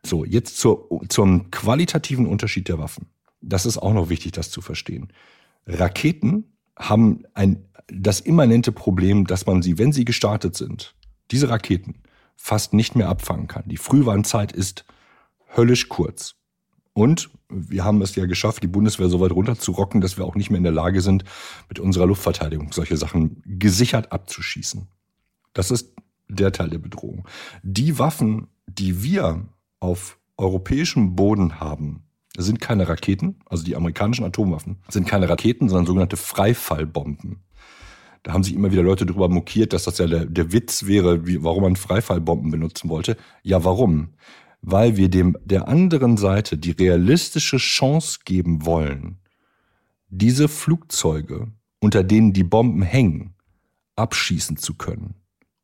So, 0.04 0.24
jetzt 0.24 0.56
zur, 0.56 0.88
zum 1.08 1.50
qualitativen 1.50 2.26
Unterschied 2.26 2.68
der 2.68 2.78
Waffen. 2.78 3.10
Das 3.40 3.66
ist 3.66 3.78
auch 3.78 3.94
noch 3.94 4.08
wichtig, 4.08 4.32
das 4.32 4.50
zu 4.50 4.60
verstehen. 4.60 5.12
Raketen 5.66 6.44
haben 6.76 7.24
ein, 7.34 7.68
das 7.88 8.20
immanente 8.20 8.72
Problem, 8.72 9.26
dass 9.26 9.46
man 9.46 9.62
sie, 9.62 9.78
wenn 9.78 9.92
sie 9.92 10.04
gestartet 10.04 10.56
sind, 10.56 10.94
diese 11.30 11.48
Raketen 11.48 12.02
fast 12.36 12.72
nicht 12.72 12.96
mehr 12.96 13.08
abfangen 13.08 13.46
kann. 13.46 13.64
Die 13.66 13.76
Frühwarnzeit 13.76 14.52
ist 14.52 14.84
höllisch 15.56 15.88
kurz. 15.88 16.36
Und 16.92 17.30
wir 17.48 17.84
haben 17.84 18.02
es 18.02 18.14
ja 18.14 18.26
geschafft, 18.26 18.62
die 18.62 18.68
Bundeswehr 18.68 19.08
so 19.08 19.20
weit 19.20 19.32
runterzurocken, 19.32 20.00
dass 20.00 20.16
wir 20.16 20.24
auch 20.24 20.34
nicht 20.34 20.50
mehr 20.50 20.58
in 20.58 20.64
der 20.64 20.72
Lage 20.72 21.00
sind, 21.00 21.24
mit 21.68 21.78
unserer 21.78 22.06
Luftverteidigung 22.06 22.72
solche 22.72 22.96
Sachen 22.96 23.42
gesichert 23.44 24.12
abzuschießen. 24.12 24.88
Das 25.52 25.70
ist 25.70 25.94
der 26.28 26.52
Teil 26.52 26.70
der 26.70 26.78
Bedrohung. 26.78 27.26
Die 27.62 27.98
Waffen, 27.98 28.48
die 28.66 29.02
wir 29.02 29.46
auf 29.80 30.18
europäischem 30.36 31.16
Boden 31.16 31.60
haben, 31.60 32.04
sind 32.42 32.60
keine 32.60 32.88
Raketen, 32.88 33.36
also 33.46 33.64
die 33.64 33.76
amerikanischen 33.76 34.24
Atomwaffen 34.24 34.78
sind 34.88 35.06
keine 35.06 35.28
Raketen, 35.28 35.68
sondern 35.68 35.86
sogenannte 35.86 36.16
Freifallbomben. 36.16 37.42
Da 38.22 38.32
haben 38.32 38.44
sich 38.44 38.54
immer 38.54 38.70
wieder 38.70 38.82
Leute 38.82 39.06
darüber 39.06 39.28
mokiert, 39.28 39.72
dass 39.72 39.84
das 39.84 39.98
ja 39.98 40.06
der, 40.06 40.26
der 40.26 40.52
Witz 40.52 40.86
wäre, 40.86 41.26
wie, 41.26 41.42
warum 41.42 41.62
man 41.62 41.76
Freifallbomben 41.76 42.50
benutzen 42.50 42.90
wollte. 42.90 43.16
Ja, 43.42 43.64
warum? 43.64 44.10
Weil 44.60 44.96
wir 44.96 45.08
dem 45.08 45.38
der 45.44 45.68
anderen 45.68 46.18
Seite 46.18 46.58
die 46.58 46.72
realistische 46.72 47.56
Chance 47.56 48.20
geben 48.24 48.66
wollen, 48.66 49.18
diese 50.10 50.48
Flugzeuge, 50.48 51.48
unter 51.80 52.04
denen 52.04 52.32
die 52.34 52.44
Bomben 52.44 52.82
hängen, 52.82 53.34
abschießen 53.96 54.56
zu 54.58 54.74
können. 54.74 55.14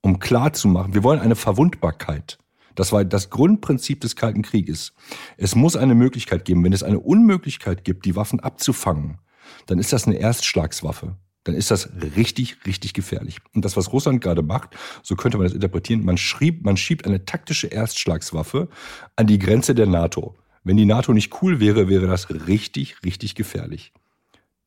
Um 0.00 0.18
klarzumachen, 0.18 0.94
wir 0.94 1.02
wollen 1.02 1.20
eine 1.20 1.36
Verwundbarkeit. 1.36 2.38
Das 2.76 2.92
war 2.92 3.04
das 3.04 3.30
Grundprinzip 3.30 4.00
des 4.00 4.14
Kalten 4.14 4.42
Krieges. 4.42 4.92
Es 5.36 5.56
muss 5.56 5.74
eine 5.74 5.96
Möglichkeit 5.96 6.44
geben. 6.44 6.62
Wenn 6.62 6.72
es 6.72 6.84
eine 6.84 7.00
Unmöglichkeit 7.00 7.82
gibt, 7.84 8.04
die 8.04 8.14
Waffen 8.14 8.38
abzufangen, 8.38 9.18
dann 9.66 9.78
ist 9.80 9.92
das 9.92 10.06
eine 10.06 10.16
Erstschlagswaffe. 10.16 11.16
Dann 11.42 11.54
ist 11.54 11.70
das 11.70 11.88
richtig, 12.16 12.66
richtig 12.66 12.92
gefährlich. 12.92 13.38
Und 13.54 13.64
das, 13.64 13.76
was 13.76 13.92
Russland 13.92 14.20
gerade 14.20 14.42
macht, 14.42 14.76
so 15.02 15.14
könnte 15.14 15.38
man 15.38 15.46
das 15.46 15.54
interpretieren, 15.54 16.04
man, 16.04 16.16
schrieb, 16.16 16.64
man 16.64 16.76
schiebt 16.76 17.06
eine 17.06 17.24
taktische 17.24 17.68
Erstschlagswaffe 17.68 18.68
an 19.14 19.26
die 19.26 19.38
Grenze 19.38 19.74
der 19.74 19.86
NATO. 19.86 20.36
Wenn 20.64 20.76
die 20.76 20.84
NATO 20.84 21.12
nicht 21.12 21.40
cool 21.42 21.60
wäre, 21.60 21.88
wäre 21.88 22.08
das 22.08 22.28
richtig, 22.48 23.04
richtig 23.04 23.36
gefährlich. 23.36 23.92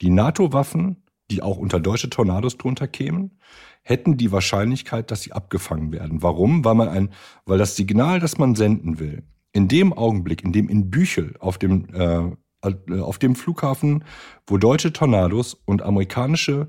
Die 0.01 0.10
NATO-Waffen, 0.10 1.04
die 1.32 1.42
auch 1.42 1.58
unter 1.58 1.80
deutsche 1.80 2.10
Tornados 2.10 2.58
drunter 2.58 2.88
kämen, 2.88 3.40
hätten 3.84 4.18
die 4.18 4.32
Wahrscheinlichkeit, 4.32 5.12
dass 5.12 5.22
sie 5.22 5.32
abgefangen 5.32 5.92
werden. 5.92 6.22
Warum? 6.22 6.66
Weil 6.66 6.76
man 6.76 6.90
ein, 6.90 7.10
weil 7.46 7.58
das 7.58 7.76
Signal, 7.76 8.20
das 8.20 8.38
man 8.38 8.56
senden 8.56 9.00
will, 9.00 9.24
in 9.52 9.68
dem 9.68 9.94
Augenblick, 9.94 10.44
in 10.44 10.52
dem 10.52 10.70
in 10.70 10.90
Büchel 10.90 11.36
auf 11.40 11.58
dem 11.58 11.88
äh, 11.94 12.32
auf 12.62 13.18
dem 13.20 13.36
Flughafen, 13.36 14.04
wo 14.46 14.58
deutsche 14.58 14.92
Tornados 14.92 15.54
und 15.66 15.82
amerikanische 15.82 16.68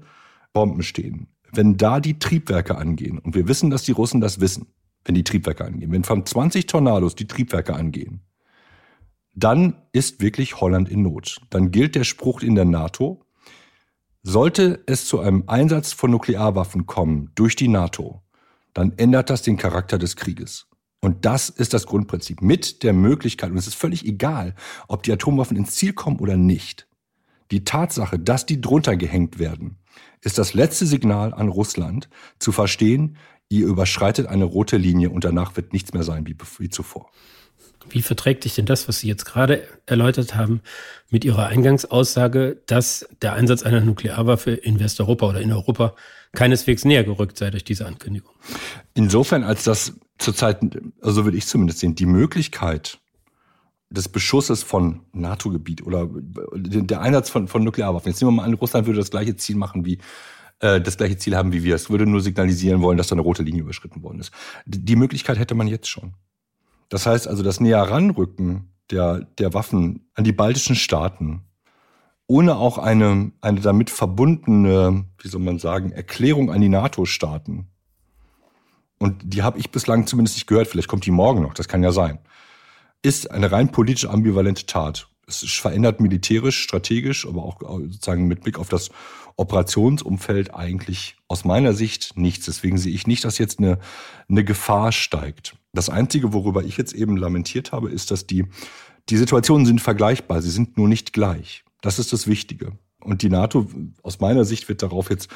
Bomben 0.52 0.84
stehen, 0.84 1.26
wenn 1.52 1.76
da 1.76 1.98
die 1.98 2.18
Triebwerke 2.18 2.78
angehen, 2.78 3.18
und 3.18 3.34
wir 3.34 3.48
wissen, 3.48 3.70
dass 3.70 3.82
die 3.82 3.92
Russen 3.92 4.20
das 4.20 4.40
wissen, 4.40 4.68
wenn 5.04 5.16
die 5.16 5.24
Triebwerke 5.24 5.64
angehen, 5.64 5.90
wenn 5.90 6.04
von 6.04 6.24
20 6.24 6.66
Tornados 6.66 7.16
die 7.16 7.26
Triebwerke 7.26 7.74
angehen, 7.74 8.20
dann 9.34 9.74
ist 9.92 10.20
wirklich 10.20 10.60
Holland 10.60 10.88
in 10.88 11.02
Not. 11.02 11.40
Dann 11.50 11.70
gilt 11.70 11.94
der 11.94 12.04
Spruch 12.04 12.42
in 12.42 12.54
der 12.54 12.64
NATO, 12.64 13.24
sollte 14.22 14.82
es 14.86 15.06
zu 15.06 15.20
einem 15.20 15.44
Einsatz 15.46 15.92
von 15.92 16.10
Nuklearwaffen 16.10 16.86
kommen 16.86 17.30
durch 17.34 17.56
die 17.56 17.68
NATO, 17.68 18.22
dann 18.74 18.92
ändert 18.96 19.30
das 19.30 19.42
den 19.42 19.56
Charakter 19.56 19.98
des 19.98 20.16
Krieges. 20.16 20.66
Und 21.00 21.24
das 21.24 21.48
ist 21.48 21.72
das 21.72 21.86
Grundprinzip. 21.86 22.42
Mit 22.42 22.82
der 22.82 22.92
Möglichkeit, 22.92 23.50
und 23.50 23.56
es 23.56 23.66
ist 23.66 23.74
völlig 23.74 24.04
egal, 24.04 24.54
ob 24.86 25.02
die 25.02 25.12
Atomwaffen 25.12 25.56
ins 25.56 25.72
Ziel 25.72 25.94
kommen 25.94 26.18
oder 26.18 26.36
nicht. 26.36 26.86
Die 27.50 27.64
Tatsache, 27.64 28.18
dass 28.18 28.46
die 28.46 28.60
drunter 28.60 28.96
gehängt 28.96 29.38
werden, 29.38 29.78
ist 30.20 30.38
das 30.38 30.54
letzte 30.54 30.86
Signal 30.86 31.32
an 31.32 31.48
Russland 31.48 32.10
zu 32.38 32.52
verstehen, 32.52 33.16
ihr 33.48 33.66
überschreitet 33.66 34.26
eine 34.26 34.44
rote 34.44 34.76
Linie 34.76 35.10
und 35.10 35.24
danach 35.24 35.56
wird 35.56 35.72
nichts 35.72 35.92
mehr 35.92 36.04
sein 36.04 36.26
wie, 36.26 36.36
wie 36.58 36.68
zuvor. 36.68 37.10
Wie 37.90 38.02
verträgt 38.02 38.42
sich 38.42 38.54
denn 38.54 38.66
das, 38.66 38.88
was 38.88 39.00
Sie 39.00 39.08
jetzt 39.08 39.24
gerade 39.24 39.66
erläutert 39.86 40.34
haben, 40.34 40.60
mit 41.10 41.24
Ihrer 41.24 41.46
Eingangsaussage, 41.46 42.58
dass 42.66 43.08
der 43.22 43.34
Einsatz 43.34 43.62
einer 43.62 43.80
Nuklearwaffe 43.80 44.52
in 44.52 44.80
Westeuropa 44.80 45.28
oder 45.28 45.40
in 45.40 45.52
Europa 45.52 45.94
keineswegs 46.32 46.84
näher 46.84 47.04
gerückt 47.04 47.38
sei 47.38 47.50
durch 47.50 47.64
diese 47.64 47.86
Ankündigung? 47.86 48.32
Insofern, 48.94 49.44
als 49.44 49.64
das 49.64 49.94
zurzeit, 50.18 50.60
also 51.00 51.24
würde 51.24 51.36
ich 51.36 51.46
zumindest 51.46 51.80
sehen, 51.80 51.94
die 51.94 52.06
Möglichkeit 52.06 52.98
des 53.90 54.08
Beschusses 54.08 54.62
von 54.62 55.00
NATO-Gebiet 55.12 55.84
oder 55.84 56.08
der 56.12 57.00
Einsatz 57.00 57.28
von, 57.28 57.48
von 57.48 57.64
Nuklearwaffen. 57.64 58.10
Jetzt 58.10 58.20
nehmen 58.20 58.32
wir 58.32 58.42
mal 58.42 58.44
an, 58.44 58.54
Russland 58.54 58.86
würde 58.86 59.00
das 59.00 59.10
gleiche 59.10 59.36
Ziel 59.36 59.56
machen 59.56 59.84
wie 59.84 59.98
äh, 60.60 60.80
das 60.80 60.96
gleiche 60.96 61.18
Ziel 61.18 61.36
haben 61.36 61.52
wie 61.52 61.64
wir. 61.64 61.74
Es 61.74 61.90
würde 61.90 62.06
nur 62.06 62.20
signalisieren 62.20 62.82
wollen, 62.82 62.98
dass 62.98 63.08
da 63.08 63.14
eine 63.14 63.22
rote 63.22 63.42
Linie 63.42 63.62
überschritten 63.62 64.02
worden 64.02 64.20
ist. 64.20 64.30
Die 64.64 64.96
Möglichkeit 64.96 65.38
hätte 65.38 65.56
man 65.56 65.66
jetzt 65.66 65.88
schon. 65.88 66.14
Das 66.90 67.06
heißt 67.06 67.26
also, 67.26 67.42
das 67.42 67.60
Näheranrücken 67.60 68.74
der, 68.90 69.20
der 69.38 69.54
Waffen 69.54 70.10
an 70.14 70.24
die 70.24 70.32
baltischen 70.32 70.76
Staaten, 70.76 71.44
ohne 72.26 72.56
auch 72.56 72.78
eine, 72.78 73.32
eine 73.40 73.60
damit 73.60 73.90
verbundene, 73.90 75.06
wie 75.18 75.28
soll 75.28 75.40
man 75.40 75.58
sagen, 75.58 75.92
Erklärung 75.92 76.52
an 76.52 76.60
die 76.60 76.68
NATO-Staaten. 76.68 77.68
Und 78.98 79.22
die 79.24 79.42
habe 79.42 79.58
ich 79.58 79.70
bislang 79.70 80.06
zumindest 80.06 80.36
nicht 80.36 80.46
gehört, 80.46 80.68
vielleicht 80.68 80.88
kommt 80.88 81.06
die 81.06 81.10
morgen 81.10 81.42
noch, 81.42 81.54
das 81.54 81.68
kann 81.68 81.82
ja 81.82 81.92
sein. 81.92 82.18
Ist 83.02 83.30
eine 83.30 83.50
rein 83.50 83.72
politisch 83.72 84.06
ambivalente 84.06 84.66
Tat. 84.66 85.08
Es 85.30 85.52
verändert 85.52 86.00
militärisch, 86.00 86.60
strategisch, 86.60 87.26
aber 87.26 87.44
auch 87.44 87.60
sozusagen 87.60 88.26
mit 88.26 88.42
Blick 88.42 88.58
auf 88.58 88.68
das 88.68 88.90
Operationsumfeld 89.36 90.54
eigentlich 90.54 91.16
aus 91.28 91.44
meiner 91.44 91.72
Sicht 91.72 92.16
nichts. 92.16 92.46
Deswegen 92.46 92.78
sehe 92.78 92.92
ich 92.92 93.06
nicht, 93.06 93.24
dass 93.24 93.38
jetzt 93.38 93.58
eine, 93.58 93.78
eine 94.28 94.44
Gefahr 94.44 94.92
steigt. 94.92 95.56
Das 95.72 95.88
Einzige, 95.88 96.32
worüber 96.32 96.64
ich 96.64 96.76
jetzt 96.76 96.92
eben 96.92 97.16
lamentiert 97.16 97.72
habe, 97.72 97.90
ist, 97.90 98.10
dass 98.10 98.26
die, 98.26 98.44
die 99.08 99.16
Situationen 99.16 99.66
sind 99.66 99.80
vergleichbar, 99.80 100.42
sie 100.42 100.50
sind 100.50 100.76
nur 100.76 100.88
nicht 100.88 101.12
gleich. 101.12 101.64
Das 101.80 101.98
ist 101.98 102.12
das 102.12 102.26
Wichtige. 102.26 102.72
Und 103.00 103.22
die 103.22 103.30
NATO, 103.30 103.66
aus 104.02 104.20
meiner 104.20 104.44
Sicht, 104.44 104.68
wird 104.68 104.82
darauf 104.82 105.10
jetzt, 105.10 105.30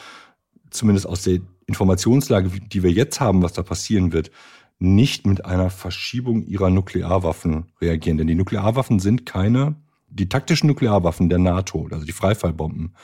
zumindest 0.71 1.07
aus 1.07 1.23
der 1.23 1.41
Informationslage, 1.67 2.51
die 2.61 2.83
wir 2.83 2.91
jetzt 2.91 3.21
haben, 3.21 3.43
was 3.43 3.53
da 3.53 3.63
passieren 3.63 4.13
wird, 4.13 4.31
nicht 4.79 5.27
mit 5.27 5.45
einer 5.45 5.71
Verschiebung 5.71 6.45
ihrer 6.47 6.69
Nuklearwaffen 6.69 7.73
reagieren. 7.81 8.19
Denn 8.19 8.27
die 8.27 8.35
Nuklearwaffen 8.35 8.99
sind 8.99 9.25
keine, 9.25 9.77
die 10.15 10.29
taktischen 10.29 10.69
Nuklearwaffen 10.69 11.29
der 11.29 11.39
NATO, 11.39 11.89
also 11.91 12.05
die 12.07 12.13
Freifallbomben, 12.13 12.95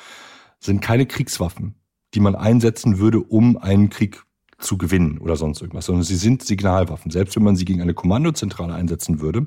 sind 0.60 0.80
keine 0.80 1.06
Kriegswaffen, 1.06 1.74
die 2.14 2.20
man 2.20 2.34
einsetzen 2.34 2.98
würde, 2.98 3.20
um 3.20 3.56
einen 3.56 3.90
Krieg 3.90 4.22
zu 4.58 4.76
gewinnen 4.76 5.18
oder 5.18 5.36
sonst 5.36 5.60
irgendwas, 5.62 5.86
sondern 5.86 6.04
sie 6.04 6.16
sind 6.16 6.44
Signalwaffen. 6.44 7.10
Selbst 7.10 7.34
wenn 7.34 7.42
man 7.42 7.56
sie 7.56 7.64
gegen 7.64 7.80
eine 7.80 7.94
Kommandozentrale 7.94 8.74
einsetzen 8.74 9.20
würde, 9.20 9.46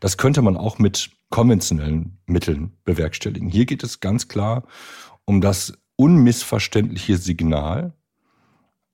das 0.00 0.18
könnte 0.18 0.42
man 0.42 0.56
auch 0.56 0.78
mit 0.78 1.10
konventionellen 1.30 2.18
Mitteln 2.26 2.74
bewerkstelligen. 2.84 3.48
Hier 3.48 3.64
geht 3.64 3.82
es 3.82 4.00
ganz 4.00 4.28
klar 4.28 4.64
um 5.24 5.40
das 5.40 5.72
unmissverständliche 5.96 7.16
Signal, 7.16 7.94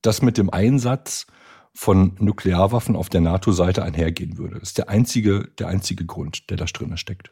das 0.02 0.22
mit 0.22 0.38
dem 0.38 0.50
Einsatz 0.50 1.26
von 1.74 2.16
Nuklearwaffen 2.18 2.96
auf 2.96 3.08
der 3.08 3.20
NATO-Seite 3.20 3.82
einhergehen 3.82 4.38
würde. 4.38 4.58
Das 4.60 4.70
ist 4.70 4.78
der 4.78 4.88
einzige, 4.88 5.48
der 5.58 5.68
einzige 5.68 6.06
Grund, 6.06 6.50
der 6.50 6.56
da 6.56 6.64
drin 6.64 6.96
steckt. 6.96 7.30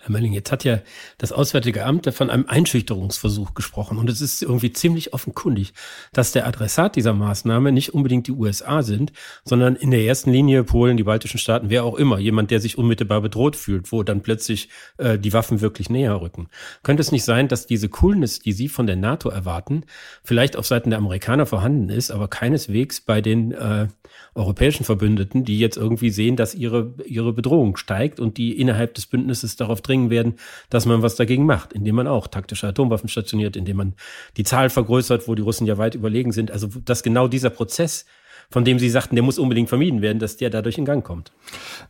Herr 0.00 0.12
Mölling, 0.12 0.32
jetzt 0.32 0.52
hat 0.52 0.62
ja 0.62 0.78
das 1.18 1.32
Auswärtige 1.32 1.84
Amt 1.84 2.12
von 2.14 2.30
einem 2.30 2.46
Einschüchterungsversuch 2.46 3.54
gesprochen. 3.54 3.98
Und 3.98 4.08
es 4.08 4.20
ist 4.20 4.42
irgendwie 4.42 4.72
ziemlich 4.72 5.12
offenkundig, 5.12 5.72
dass 6.12 6.30
der 6.30 6.46
Adressat 6.46 6.94
dieser 6.94 7.14
Maßnahme 7.14 7.72
nicht 7.72 7.94
unbedingt 7.94 8.28
die 8.28 8.32
USA 8.32 8.82
sind, 8.82 9.12
sondern 9.44 9.74
in 9.74 9.90
der 9.90 10.02
ersten 10.02 10.30
Linie 10.30 10.62
Polen, 10.62 10.96
die 10.96 11.02
baltischen 11.02 11.40
Staaten, 11.40 11.68
wer 11.68 11.82
auch 11.82 11.96
immer. 11.96 12.20
Jemand, 12.20 12.52
der 12.52 12.60
sich 12.60 12.78
unmittelbar 12.78 13.20
bedroht 13.20 13.56
fühlt, 13.56 13.90
wo 13.90 14.04
dann 14.04 14.22
plötzlich 14.22 14.68
äh, 14.98 15.18
die 15.18 15.32
Waffen 15.32 15.60
wirklich 15.60 15.90
näher 15.90 16.20
rücken. 16.20 16.48
Könnte 16.84 17.00
es 17.00 17.10
nicht 17.10 17.24
sein, 17.24 17.48
dass 17.48 17.66
diese 17.66 17.88
Coolness, 17.88 18.38
die 18.38 18.52
Sie 18.52 18.68
von 18.68 18.86
der 18.86 18.96
NATO 18.96 19.30
erwarten, 19.30 19.82
vielleicht 20.22 20.56
auf 20.56 20.66
Seiten 20.66 20.90
der 20.90 21.00
Amerikaner 21.00 21.44
vorhanden 21.44 21.88
ist, 21.88 22.12
aber 22.12 22.28
keineswegs 22.28 23.00
bei 23.00 23.20
den 23.20 23.50
äh, 23.50 23.88
europäischen 24.34 24.84
Verbündeten, 24.84 25.44
die 25.44 25.58
jetzt 25.58 25.76
irgendwie 25.76 26.10
sehen, 26.10 26.36
dass 26.36 26.54
ihre, 26.54 26.94
ihre 27.04 27.32
Bedrohung 27.32 27.76
steigt 27.76 28.20
und 28.20 28.36
die 28.38 28.58
innerhalb 28.58 28.94
des 28.94 29.06
Bündnisses 29.06 29.56
darauf 29.56 29.82
dringen 29.88 30.10
werden, 30.10 30.34
dass 30.70 30.86
man 30.86 31.02
was 31.02 31.16
dagegen 31.16 31.46
macht, 31.46 31.72
indem 31.72 31.96
man 31.96 32.06
auch 32.06 32.26
taktische 32.26 32.68
Atomwaffen 32.68 33.08
stationiert, 33.08 33.56
indem 33.56 33.78
man 33.78 33.94
die 34.36 34.44
Zahl 34.44 34.70
vergrößert, 34.70 35.26
wo 35.26 35.34
die 35.34 35.42
Russen 35.42 35.66
ja 35.66 35.78
weit 35.78 35.94
überlegen 35.94 36.32
sind. 36.32 36.50
Also, 36.50 36.68
dass 36.84 37.02
genau 37.02 37.28
dieser 37.28 37.50
Prozess 37.50 38.04
von 38.50 38.64
dem 38.64 38.78
Sie 38.78 38.88
sagten, 38.88 39.14
der 39.14 39.22
muss 39.22 39.38
unbedingt 39.38 39.68
vermieden 39.68 40.00
werden, 40.00 40.18
dass 40.18 40.36
der 40.36 40.48
dadurch 40.50 40.78
in 40.78 40.86
Gang 40.86 41.04
kommt. 41.04 41.32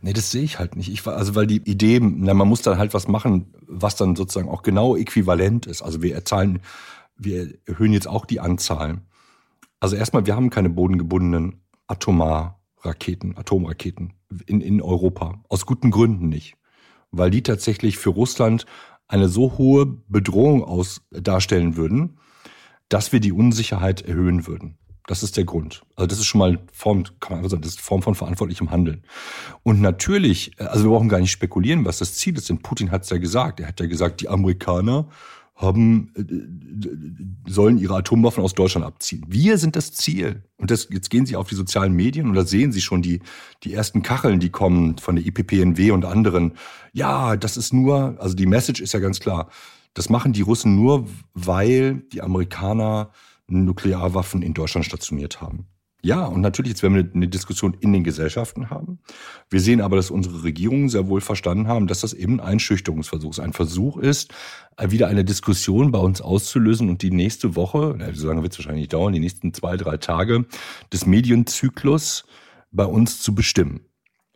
Nee, 0.01 0.13
das 0.13 0.31
sehe 0.31 0.43
ich 0.43 0.59
halt 0.59 0.75
nicht. 0.75 0.91
Ich 0.91 1.05
also 1.07 1.35
weil 1.35 1.47
die 1.47 1.61
Idee, 1.69 1.99
na, 2.01 2.33
man 2.33 2.47
muss 2.47 2.61
dann 2.61 2.77
halt 2.77 2.93
was 2.93 3.07
machen, 3.07 3.53
was 3.65 3.95
dann 3.95 4.15
sozusagen 4.15 4.49
auch 4.49 4.61
genau 4.61 4.95
äquivalent 4.97 5.67
ist. 5.67 5.81
Also 5.81 6.01
wir 6.01 6.13
erzahlen, 6.13 6.59
wir 7.17 7.53
erhöhen 7.65 7.93
jetzt 7.93 8.07
auch 8.07 8.25
die 8.25 8.39
Anzahlen. 8.39 9.01
Also 9.79 9.95
erstmal, 9.95 10.25
wir 10.25 10.35
haben 10.35 10.49
keine 10.49 10.69
bodengebundenen 10.69 11.61
Atomar-Raketen, 11.87 13.37
Atomraketen 13.37 14.13
in, 14.45 14.59
in 14.59 14.81
Europa. 14.81 15.41
Aus 15.47 15.65
guten 15.65 15.91
Gründen 15.91 16.27
nicht 16.27 16.58
weil 17.11 17.31
die 17.31 17.43
tatsächlich 17.43 17.97
für 17.97 18.09
Russland 18.09 18.65
eine 19.07 19.29
so 19.29 19.57
hohe 19.57 19.85
Bedrohung 20.07 20.63
aus 20.63 21.01
darstellen 21.11 21.75
würden, 21.75 22.19
dass 22.89 23.11
wir 23.11 23.19
die 23.19 23.31
Unsicherheit 23.31 24.01
erhöhen 24.01 24.47
würden. 24.47 24.77
Das 25.07 25.23
ist 25.23 25.37
der 25.37 25.43
Grund. 25.43 25.81
Also 25.95 26.05
das 26.05 26.19
ist 26.19 26.27
schon 26.27 26.37
mal 26.37 26.59
Form, 26.71 27.03
kann 27.19 27.41
man 27.41 27.49
sagen, 27.49 27.63
das 27.63 27.71
ist 27.71 27.81
Form 27.81 28.03
von 28.03 28.13
verantwortlichem 28.13 28.69
Handeln. 28.69 29.03
Und 29.63 29.81
natürlich, 29.81 30.51
also 30.59 30.85
wir 30.85 30.91
brauchen 30.91 31.09
gar 31.09 31.19
nicht 31.19 31.31
spekulieren, 31.31 31.83
was 31.83 31.97
das 31.97 32.13
Ziel 32.13 32.37
ist, 32.37 32.49
denn 32.49 32.59
Putin 32.59 32.91
hat 32.91 33.03
es 33.03 33.09
ja 33.09 33.17
gesagt. 33.17 33.59
Er 33.59 33.67
hat 33.69 33.79
ja 33.79 33.87
gesagt, 33.87 34.21
die 34.21 34.29
Amerikaner 34.29 35.09
haben, 35.59 36.13
äh, 36.15 37.51
sollen 37.51 37.77
ihre 37.77 37.95
Atomwaffen 37.95 38.43
aus 38.43 38.53
Deutschland 38.53 38.85
abziehen. 38.85 39.25
Wir 39.27 39.57
sind 39.57 39.75
das 39.75 39.91
Ziel. 39.91 40.43
Und 40.57 40.71
das, 40.71 40.87
jetzt 40.89 41.09
gehen 41.09 41.25
Sie 41.25 41.35
auf 41.35 41.49
die 41.49 41.55
sozialen 41.55 41.93
Medien 41.93 42.27
und 42.29 42.33
da 42.33 42.45
sehen 42.45 42.71
Sie 42.71 42.81
schon 42.81 43.01
die, 43.01 43.21
die 43.63 43.73
ersten 43.73 44.01
Kacheln, 44.01 44.39
die 44.39 44.49
kommen 44.49 44.97
von 44.97 45.17
der 45.17 45.25
IPPNW 45.25 45.91
und 45.91 46.05
anderen. 46.05 46.53
Ja, 46.93 47.35
das 47.35 47.57
ist 47.57 47.73
nur, 47.73 48.15
also 48.19 48.35
die 48.35 48.45
Message 48.45 48.81
ist 48.81 48.93
ja 48.93 48.99
ganz 48.99 49.19
klar. 49.19 49.49
Das 49.93 50.09
machen 50.09 50.31
die 50.31 50.41
Russen 50.41 50.75
nur, 50.75 51.07
weil 51.33 52.03
die 52.13 52.21
Amerikaner 52.21 53.11
Nuklearwaffen 53.47 54.41
in 54.41 54.53
Deutschland 54.53 54.85
stationiert 54.85 55.41
haben. 55.41 55.67
Ja, 56.01 56.25
und 56.25 56.39
natürlich, 56.39 56.71
jetzt 56.71 56.83
werden 56.83 56.95
wir 56.95 57.09
eine 57.13 57.27
Diskussion 57.27 57.75
in 57.81 57.91
den 57.91 58.05
Gesellschaften 58.05 58.69
haben. 58.69 58.99
Wir 59.49 59.59
sehen 59.59 59.81
aber, 59.81 59.97
dass 59.97 60.11
unsere 60.11 60.43
Regierungen 60.43 60.87
sehr 60.87 61.07
wohl 61.09 61.19
verstanden 61.19 61.67
haben, 61.67 61.87
dass 61.87 61.99
das 61.99 62.13
eben 62.13 62.39
ein 62.39 62.53
Einschüchterungsversuch 62.53 63.31
ist. 63.31 63.39
Ein 63.39 63.51
Versuch 63.51 63.97
ist, 63.97 64.33
wieder 64.81 65.07
eine 65.07 65.25
Diskussion 65.25 65.91
bei 65.91 65.99
uns 65.99 66.21
auszulösen 66.21 66.87
und 66.89 67.01
die 67.01 67.11
nächste 67.11 67.57
Woche, 67.57 67.97
so 68.13 68.27
lange 68.27 68.43
wird 68.43 68.53
es 68.53 68.59
wahrscheinlich 68.59 68.83
nicht 68.83 68.93
dauern, 68.93 69.11
die 69.11 69.19
nächsten 69.19 69.53
zwei, 69.53 69.75
drei 69.75 69.97
Tage 69.97 70.45
des 70.93 71.05
Medienzyklus 71.05 72.23
bei 72.71 72.85
uns 72.85 73.21
zu 73.21 73.35
bestimmen. 73.35 73.81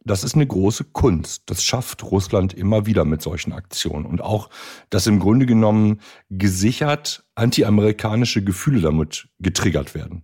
Das 0.05 0.25
ist 0.25 0.36
eine 0.36 0.46
große 0.46 0.84
Kunst. 0.91 1.43
Das 1.46 1.63
schafft 1.63 2.03
Russland 2.03 2.53
immer 2.53 2.86
wieder 2.86 3.05
mit 3.05 3.22
solchen 3.22 3.53
Aktionen. 3.53 4.05
Und 4.05 4.22
auch, 4.22 4.50
dass 4.89 5.08
im 5.08 5.20
Grunde 5.20 5.46
genommen 5.46 6.01
gesichert 6.29 7.25
antiamerikanische 7.36 8.43
Gefühle 8.43 8.82
damit 8.82 9.29
getriggert 9.39 9.96
werden. 9.96 10.24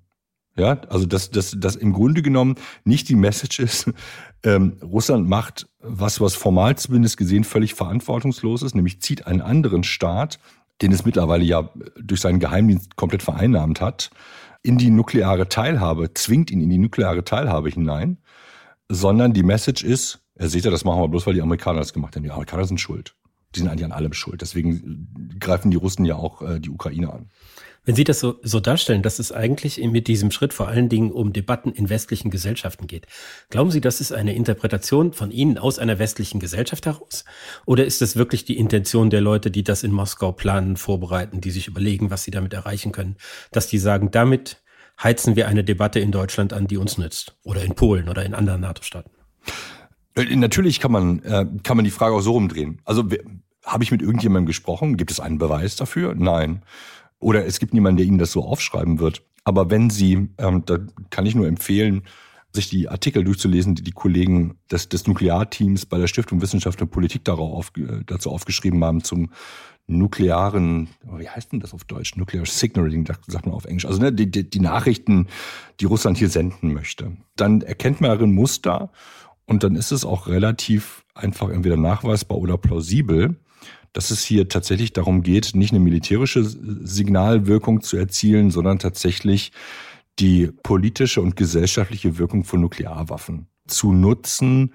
Ja, 0.56 0.82
also 0.89 1.06
dass, 1.06 1.32
dass, 1.32 1.56
dass 1.58 1.75
im 1.75 1.94
Grunde 1.94 2.22
genommen 2.22 2.56
nicht 2.84 3.08
die 3.08 3.15
Message 3.15 3.60
ist, 3.60 3.91
ähm, 4.44 4.77
Russland 4.82 5.27
macht 5.27 5.68
was, 5.79 6.20
was 6.20 6.36
formal 6.36 6.77
zumindest 6.77 7.18
gesehen 7.18 7.44
völlig 7.44 7.74
verantwortungslos 7.74 8.63
ist, 8.63 8.75
nämlich 8.75 9.01
zieht 9.01 9.27
einen 9.27 9.41
anderen 9.41 9.84
Staat, 9.84 10.39
den 10.82 10.91
es 10.91 11.06
mittlerweile 11.06 11.44
ja 11.44 11.70
durch 12.01 12.22
seinen 12.22 12.39
Geheimdienst 12.39 12.96
komplett 12.96 13.24
vereinnahmt 13.24 13.79
hat, 13.79 14.10
in 14.62 14.77
die 14.77 14.89
nukleare 14.89 15.48
Teilhabe, 15.48 16.13
zwingt 16.13 16.51
ihn 16.51 16.62
in 16.62 16.70
die 16.70 16.77
nukleare 16.77 17.24
Teilhabe 17.24 17.70
hinein 17.70 18.18
sondern 18.89 19.34
die 19.34 19.44
Message 19.44 19.84
ist, 19.84 20.20
er 20.36 20.50
seht 20.50 20.65
ja, 20.65 20.72
das 20.72 20.84
machen 20.84 21.01
wir 21.01 21.08
bloß, 21.08 21.27
weil 21.27 21.36
die 21.36 21.41
Amerikaner 21.41 21.79
das 21.79 21.94
gemacht 21.94 22.15
haben. 22.15 22.24
Die 22.24 22.32
Amerikaner 22.32 22.65
sind 22.65 22.82
schuld. 22.82 23.15
Die 23.56 23.60
sind 23.60 23.70
eigentlich 23.70 23.86
an 23.86 23.91
allem 23.91 24.13
schuld. 24.13 24.41
Deswegen 24.41 25.38
greifen 25.39 25.72
die 25.72 25.77
Russen 25.77 26.06
ja 26.06 26.15
auch 26.15 26.41
äh, 26.41 26.60
die 26.60 26.70
Ukraine 26.70 27.13
an. 27.13 27.29
Wenn 27.86 27.95
Sie 27.95 28.03
das 28.03 28.19
so, 28.19 28.39
so 28.43 28.59
darstellen, 28.59 29.01
dass 29.01 29.19
es 29.19 29.31
eigentlich 29.31 29.77
mit 29.77 30.07
diesem 30.07 30.31
Schritt 30.31 30.53
vor 30.53 30.67
allen 30.67 30.89
Dingen 30.89 31.12
um 31.12 31.33
Debatten 31.33 31.71
in 31.71 31.89
westlichen 31.89 32.29
Gesellschaften 32.29 32.88
geht, 32.88 33.07
glauben 33.50 33.71
Sie, 33.71 33.81
das 33.81 34.01
ist 34.01 34.12
eine 34.12 34.36
Interpretation 34.36 35.13
von 35.13 35.31
Ihnen 35.31 35.57
aus 35.57 35.79
einer 35.79 36.00
westlichen 36.00 36.39
Gesellschaft 36.39 36.86
heraus? 36.86 37.25
Oder 37.65 37.86
ist 37.86 38.01
das 38.01 38.15
wirklich 38.15 38.45
die 38.45 38.57
Intention 38.57 39.09
der 39.09 39.21
Leute, 39.21 39.50
die 39.51 39.63
das 39.63 39.83
in 39.83 39.91
Moskau 39.91 40.31
planen, 40.31 40.77
vorbereiten, 40.77 41.41
die 41.41 41.51
sich 41.51 41.67
überlegen, 41.67 42.12
was 42.12 42.24
sie 42.24 42.31
damit 42.31 42.53
erreichen 42.53 42.91
können, 42.91 43.17
dass 43.51 43.67
die 43.67 43.79
sagen, 43.79 44.12
damit 44.12 44.62
heizen 45.01 45.36
wir 45.36 45.48
eine 45.48 45.63
Debatte 45.63 46.00
in 46.00 46.12
Deutschland 46.12 46.53
an, 46.53 46.67
die 46.67 46.77
uns 46.77 46.98
nützt. 46.98 47.38
Oder 47.43 47.63
in 47.63 47.75
Polen 47.75 48.09
oder 48.09 48.25
in 48.25 48.33
anderen 48.33 48.62
NATO-Staaten. 48.62 49.12
Äh, 50.15 50.36
natürlich 50.36 50.79
kann 50.79 50.91
man, 50.91 51.19
äh, 51.24 51.45
kann 51.63 51.77
man 51.77 51.86
die 51.86 51.91
Frage 51.91 52.15
auch 52.15 52.21
so 52.21 52.33
rumdrehen. 52.33 52.81
Also 52.86 53.05
habe 53.65 53.83
ich 53.83 53.91
mit 53.91 54.01
irgendjemandem 54.01 54.45
gesprochen? 54.45 54.98
Gibt 54.98 55.12
es 55.12 55.19
einen 55.19 55.38
Beweis 55.38 55.75
dafür? 55.75 56.15
Nein. 56.15 56.63
Oder 57.20 57.46
es 57.46 57.60
gibt 57.60 57.74
niemanden, 57.74 57.98
der 57.98 58.06
Ihnen 58.06 58.18
das 58.18 58.32
so 58.32 58.44
aufschreiben 58.44 59.00
wird. 59.00 59.24
Aber 59.44 59.70
wenn 59.70 59.90
Sie, 59.90 60.30
ähm, 60.38 60.64
da 60.66 60.80
kann 61.10 61.26
ich 61.26 61.36
nur 61.36 61.48
empfehlen, 61.48 62.04
sich 62.54 62.70
die 62.70 62.90
Artikel 62.90 63.24
durchzulesen, 63.24 63.76
die 63.76 63.84
die 63.84 63.92
Kollegen 63.92 64.58
des, 64.72 64.90
des 64.90 65.06
Nuklearteams 65.06 65.86
bei 65.86 65.98
der 66.00 66.08
Stiftung 66.08 66.42
Wissenschaft 66.42 66.82
und 66.82 66.90
Politik 66.90 67.24
darauf 67.24 67.54
auf, 67.54 67.72
dazu 68.08 68.32
aufgeschrieben 68.32 68.84
haben 68.84 69.04
zum 69.04 69.30
nuklearen, 69.86 70.90
wie 71.18 71.30
heißt 71.30 71.52
denn 71.52 71.60
das 71.60 71.74
auf 71.74 71.84
Deutsch? 71.84 72.16
Nuclear 72.16 72.46
Signaling, 72.46 73.05
sagt 73.27 73.46
man 73.46 73.55
auf 73.55 73.66
Englisch. 73.66 73.86
Also 73.86 74.00
ne, 74.00 74.14
die, 74.14 74.29
die, 74.29 74.50
die 74.50 74.60
Nachrichten, 74.60 75.27
die 75.79 75.86
Russland 75.86 76.18
hier 76.18 76.29
senden 76.29 76.74
möchte. 76.74 77.18
Dann 77.36 77.62
erkennt 77.62 78.01
man 78.01 78.12
darin 78.12 78.34
Muster 78.34 78.92
und 79.46 79.64
dann 79.64 79.75
ist 79.75 79.92
es 79.92 80.05
auch 80.05 80.27
relativ 80.27 81.03
einfach 81.16 81.50
entweder 81.50 81.77
nachweisbar 81.77 82.38
oder 82.38 82.58
plausibel, 82.58 83.36
dass 83.94 84.12
es 84.12 84.24
hier 84.24 84.48
tatsächlich 84.50 84.94
darum 84.94 85.24
geht, 85.24 85.52
nicht 85.56 85.72
eine 85.72 85.80
militärische 85.80 86.44
Signalwirkung 86.44 87.82
zu 87.82 87.98
erzielen, 87.98 88.52
sondern 88.52 88.80
tatsächlich 88.80 89.52
die 90.20 90.48
politische 90.64 91.22
und 91.22 91.36
gesellschaftliche 91.36 92.18
Wirkung 92.18 92.44
von 92.44 92.62
Nuklearwaffen 92.62 93.48
zu 93.68 93.94
nutzen, 93.94 94.74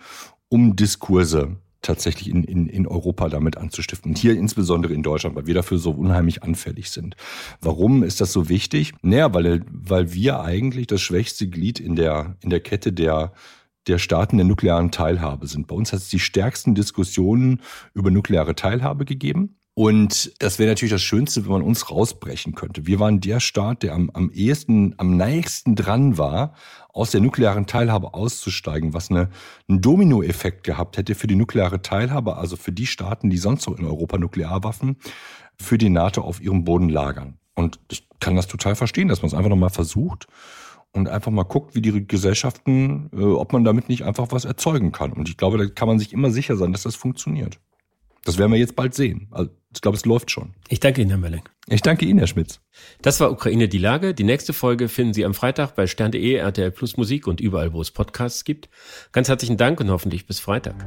um 0.48 0.76
Diskurse 0.76 1.56
tatsächlich 1.84 2.30
in, 2.30 2.44
in, 2.44 2.66
in 2.66 2.86
Europa 2.86 3.28
damit 3.28 3.56
anzustiften. 3.58 4.12
Und 4.12 4.18
hier 4.18 4.34
insbesondere 4.34 4.94
in 4.94 5.02
Deutschland, 5.02 5.36
weil 5.36 5.46
wir 5.46 5.54
dafür 5.54 5.78
so 5.78 5.90
unheimlich 5.90 6.42
anfällig 6.42 6.90
sind. 6.90 7.14
Warum 7.60 8.02
ist 8.02 8.20
das 8.20 8.32
so 8.32 8.48
wichtig? 8.48 8.94
Naja, 9.02 9.32
weil, 9.34 9.64
weil 9.70 10.12
wir 10.12 10.40
eigentlich 10.40 10.86
das 10.86 11.02
schwächste 11.02 11.46
Glied 11.48 11.78
in 11.78 11.94
der, 11.94 12.36
in 12.40 12.50
der 12.50 12.60
Kette 12.60 12.92
der 12.92 13.32
der 13.86 13.98
Staaten 13.98 14.36
der 14.36 14.46
nuklearen 14.46 14.90
Teilhabe 14.90 15.46
sind. 15.46 15.66
Bei 15.66 15.74
uns 15.74 15.92
hat 15.92 16.00
es 16.00 16.08
die 16.08 16.18
stärksten 16.18 16.74
Diskussionen 16.74 17.60
über 17.92 18.10
nukleare 18.10 18.54
Teilhabe 18.54 19.04
gegeben. 19.04 19.56
Und 19.76 20.32
das 20.40 20.60
wäre 20.60 20.70
natürlich 20.70 20.92
das 20.92 21.02
Schönste, 21.02 21.44
wenn 21.44 21.50
man 21.50 21.62
uns 21.62 21.90
rausbrechen 21.90 22.54
könnte. 22.54 22.86
Wir 22.86 23.00
waren 23.00 23.20
der 23.20 23.40
Staat, 23.40 23.82
der 23.82 23.94
am, 23.94 24.08
am 24.14 24.30
ehesten, 24.30 24.94
am 24.98 25.16
nächsten 25.16 25.74
dran 25.74 26.16
war, 26.16 26.54
aus 26.92 27.10
der 27.10 27.20
nuklearen 27.20 27.66
Teilhabe 27.66 28.14
auszusteigen, 28.14 28.94
was 28.94 29.10
eine, 29.10 29.30
einen 29.68 29.80
Dominoeffekt 29.80 30.62
gehabt 30.62 30.96
hätte 30.96 31.16
für 31.16 31.26
die 31.26 31.34
nukleare 31.34 31.82
Teilhabe, 31.82 32.36
also 32.36 32.54
für 32.54 32.70
die 32.70 32.86
Staaten, 32.86 33.30
die 33.30 33.36
sonst 33.36 33.66
noch 33.68 33.76
in 33.76 33.84
Europa 33.84 34.16
Nuklearwaffen 34.16 34.96
für 35.60 35.76
die 35.76 35.90
NATO 35.90 36.20
auf 36.20 36.40
ihrem 36.40 36.62
Boden 36.62 36.88
lagern. 36.88 37.38
Und 37.54 37.80
ich 37.90 38.06
kann 38.20 38.36
das 38.36 38.46
total 38.46 38.76
verstehen, 38.76 39.08
dass 39.08 39.22
man 39.22 39.26
es 39.26 39.34
einfach 39.34 39.50
nochmal 39.50 39.70
versucht 39.70 40.28
und 40.94 41.08
einfach 41.08 41.30
mal 41.30 41.42
guckt, 41.42 41.74
wie 41.74 41.82
die 41.82 42.06
Gesellschaften, 42.06 43.10
äh, 43.12 43.22
ob 43.22 43.52
man 43.52 43.64
damit 43.64 43.88
nicht 43.88 44.04
einfach 44.04 44.28
was 44.30 44.44
erzeugen 44.44 44.92
kann. 44.92 45.12
Und 45.12 45.28
ich 45.28 45.36
glaube, 45.36 45.58
da 45.58 45.66
kann 45.66 45.88
man 45.88 45.98
sich 45.98 46.12
immer 46.12 46.30
sicher 46.30 46.56
sein, 46.56 46.72
dass 46.72 46.84
das 46.84 46.96
funktioniert. 46.96 47.58
Das 48.24 48.38
werden 48.38 48.52
wir 48.52 48.58
jetzt 48.58 48.74
bald 48.74 48.94
sehen. 48.94 49.28
Also 49.30 49.50
ich 49.74 49.82
glaube, 49.82 49.96
es 49.96 50.06
läuft 50.06 50.30
schon. 50.30 50.54
Ich 50.68 50.80
danke 50.80 51.02
Ihnen, 51.02 51.10
Herr 51.10 51.18
Melling. 51.18 51.42
Ich 51.68 51.82
danke 51.82 52.06
Ihnen, 52.06 52.18
Herr 52.18 52.26
Schmitz. 52.26 52.60
Das 53.02 53.20
war 53.20 53.30
Ukraine 53.30 53.68
die 53.68 53.78
Lage. 53.78 54.14
Die 54.14 54.24
nächste 54.24 54.52
Folge 54.52 54.88
finden 54.88 55.12
Sie 55.12 55.24
am 55.24 55.34
Freitag 55.34 55.74
bei 55.74 55.86
stern.de, 55.86 56.34
RTL 56.34 56.70
Plus 56.70 56.96
Musik 56.96 57.26
und 57.26 57.40
überall, 57.40 57.72
wo 57.72 57.82
es 57.82 57.90
Podcasts 57.90 58.44
gibt. 58.44 58.70
Ganz 59.12 59.28
herzlichen 59.28 59.58
Dank 59.58 59.80
und 59.80 59.90
hoffentlich 59.90 60.26
bis 60.26 60.40
Freitag. 60.40 60.86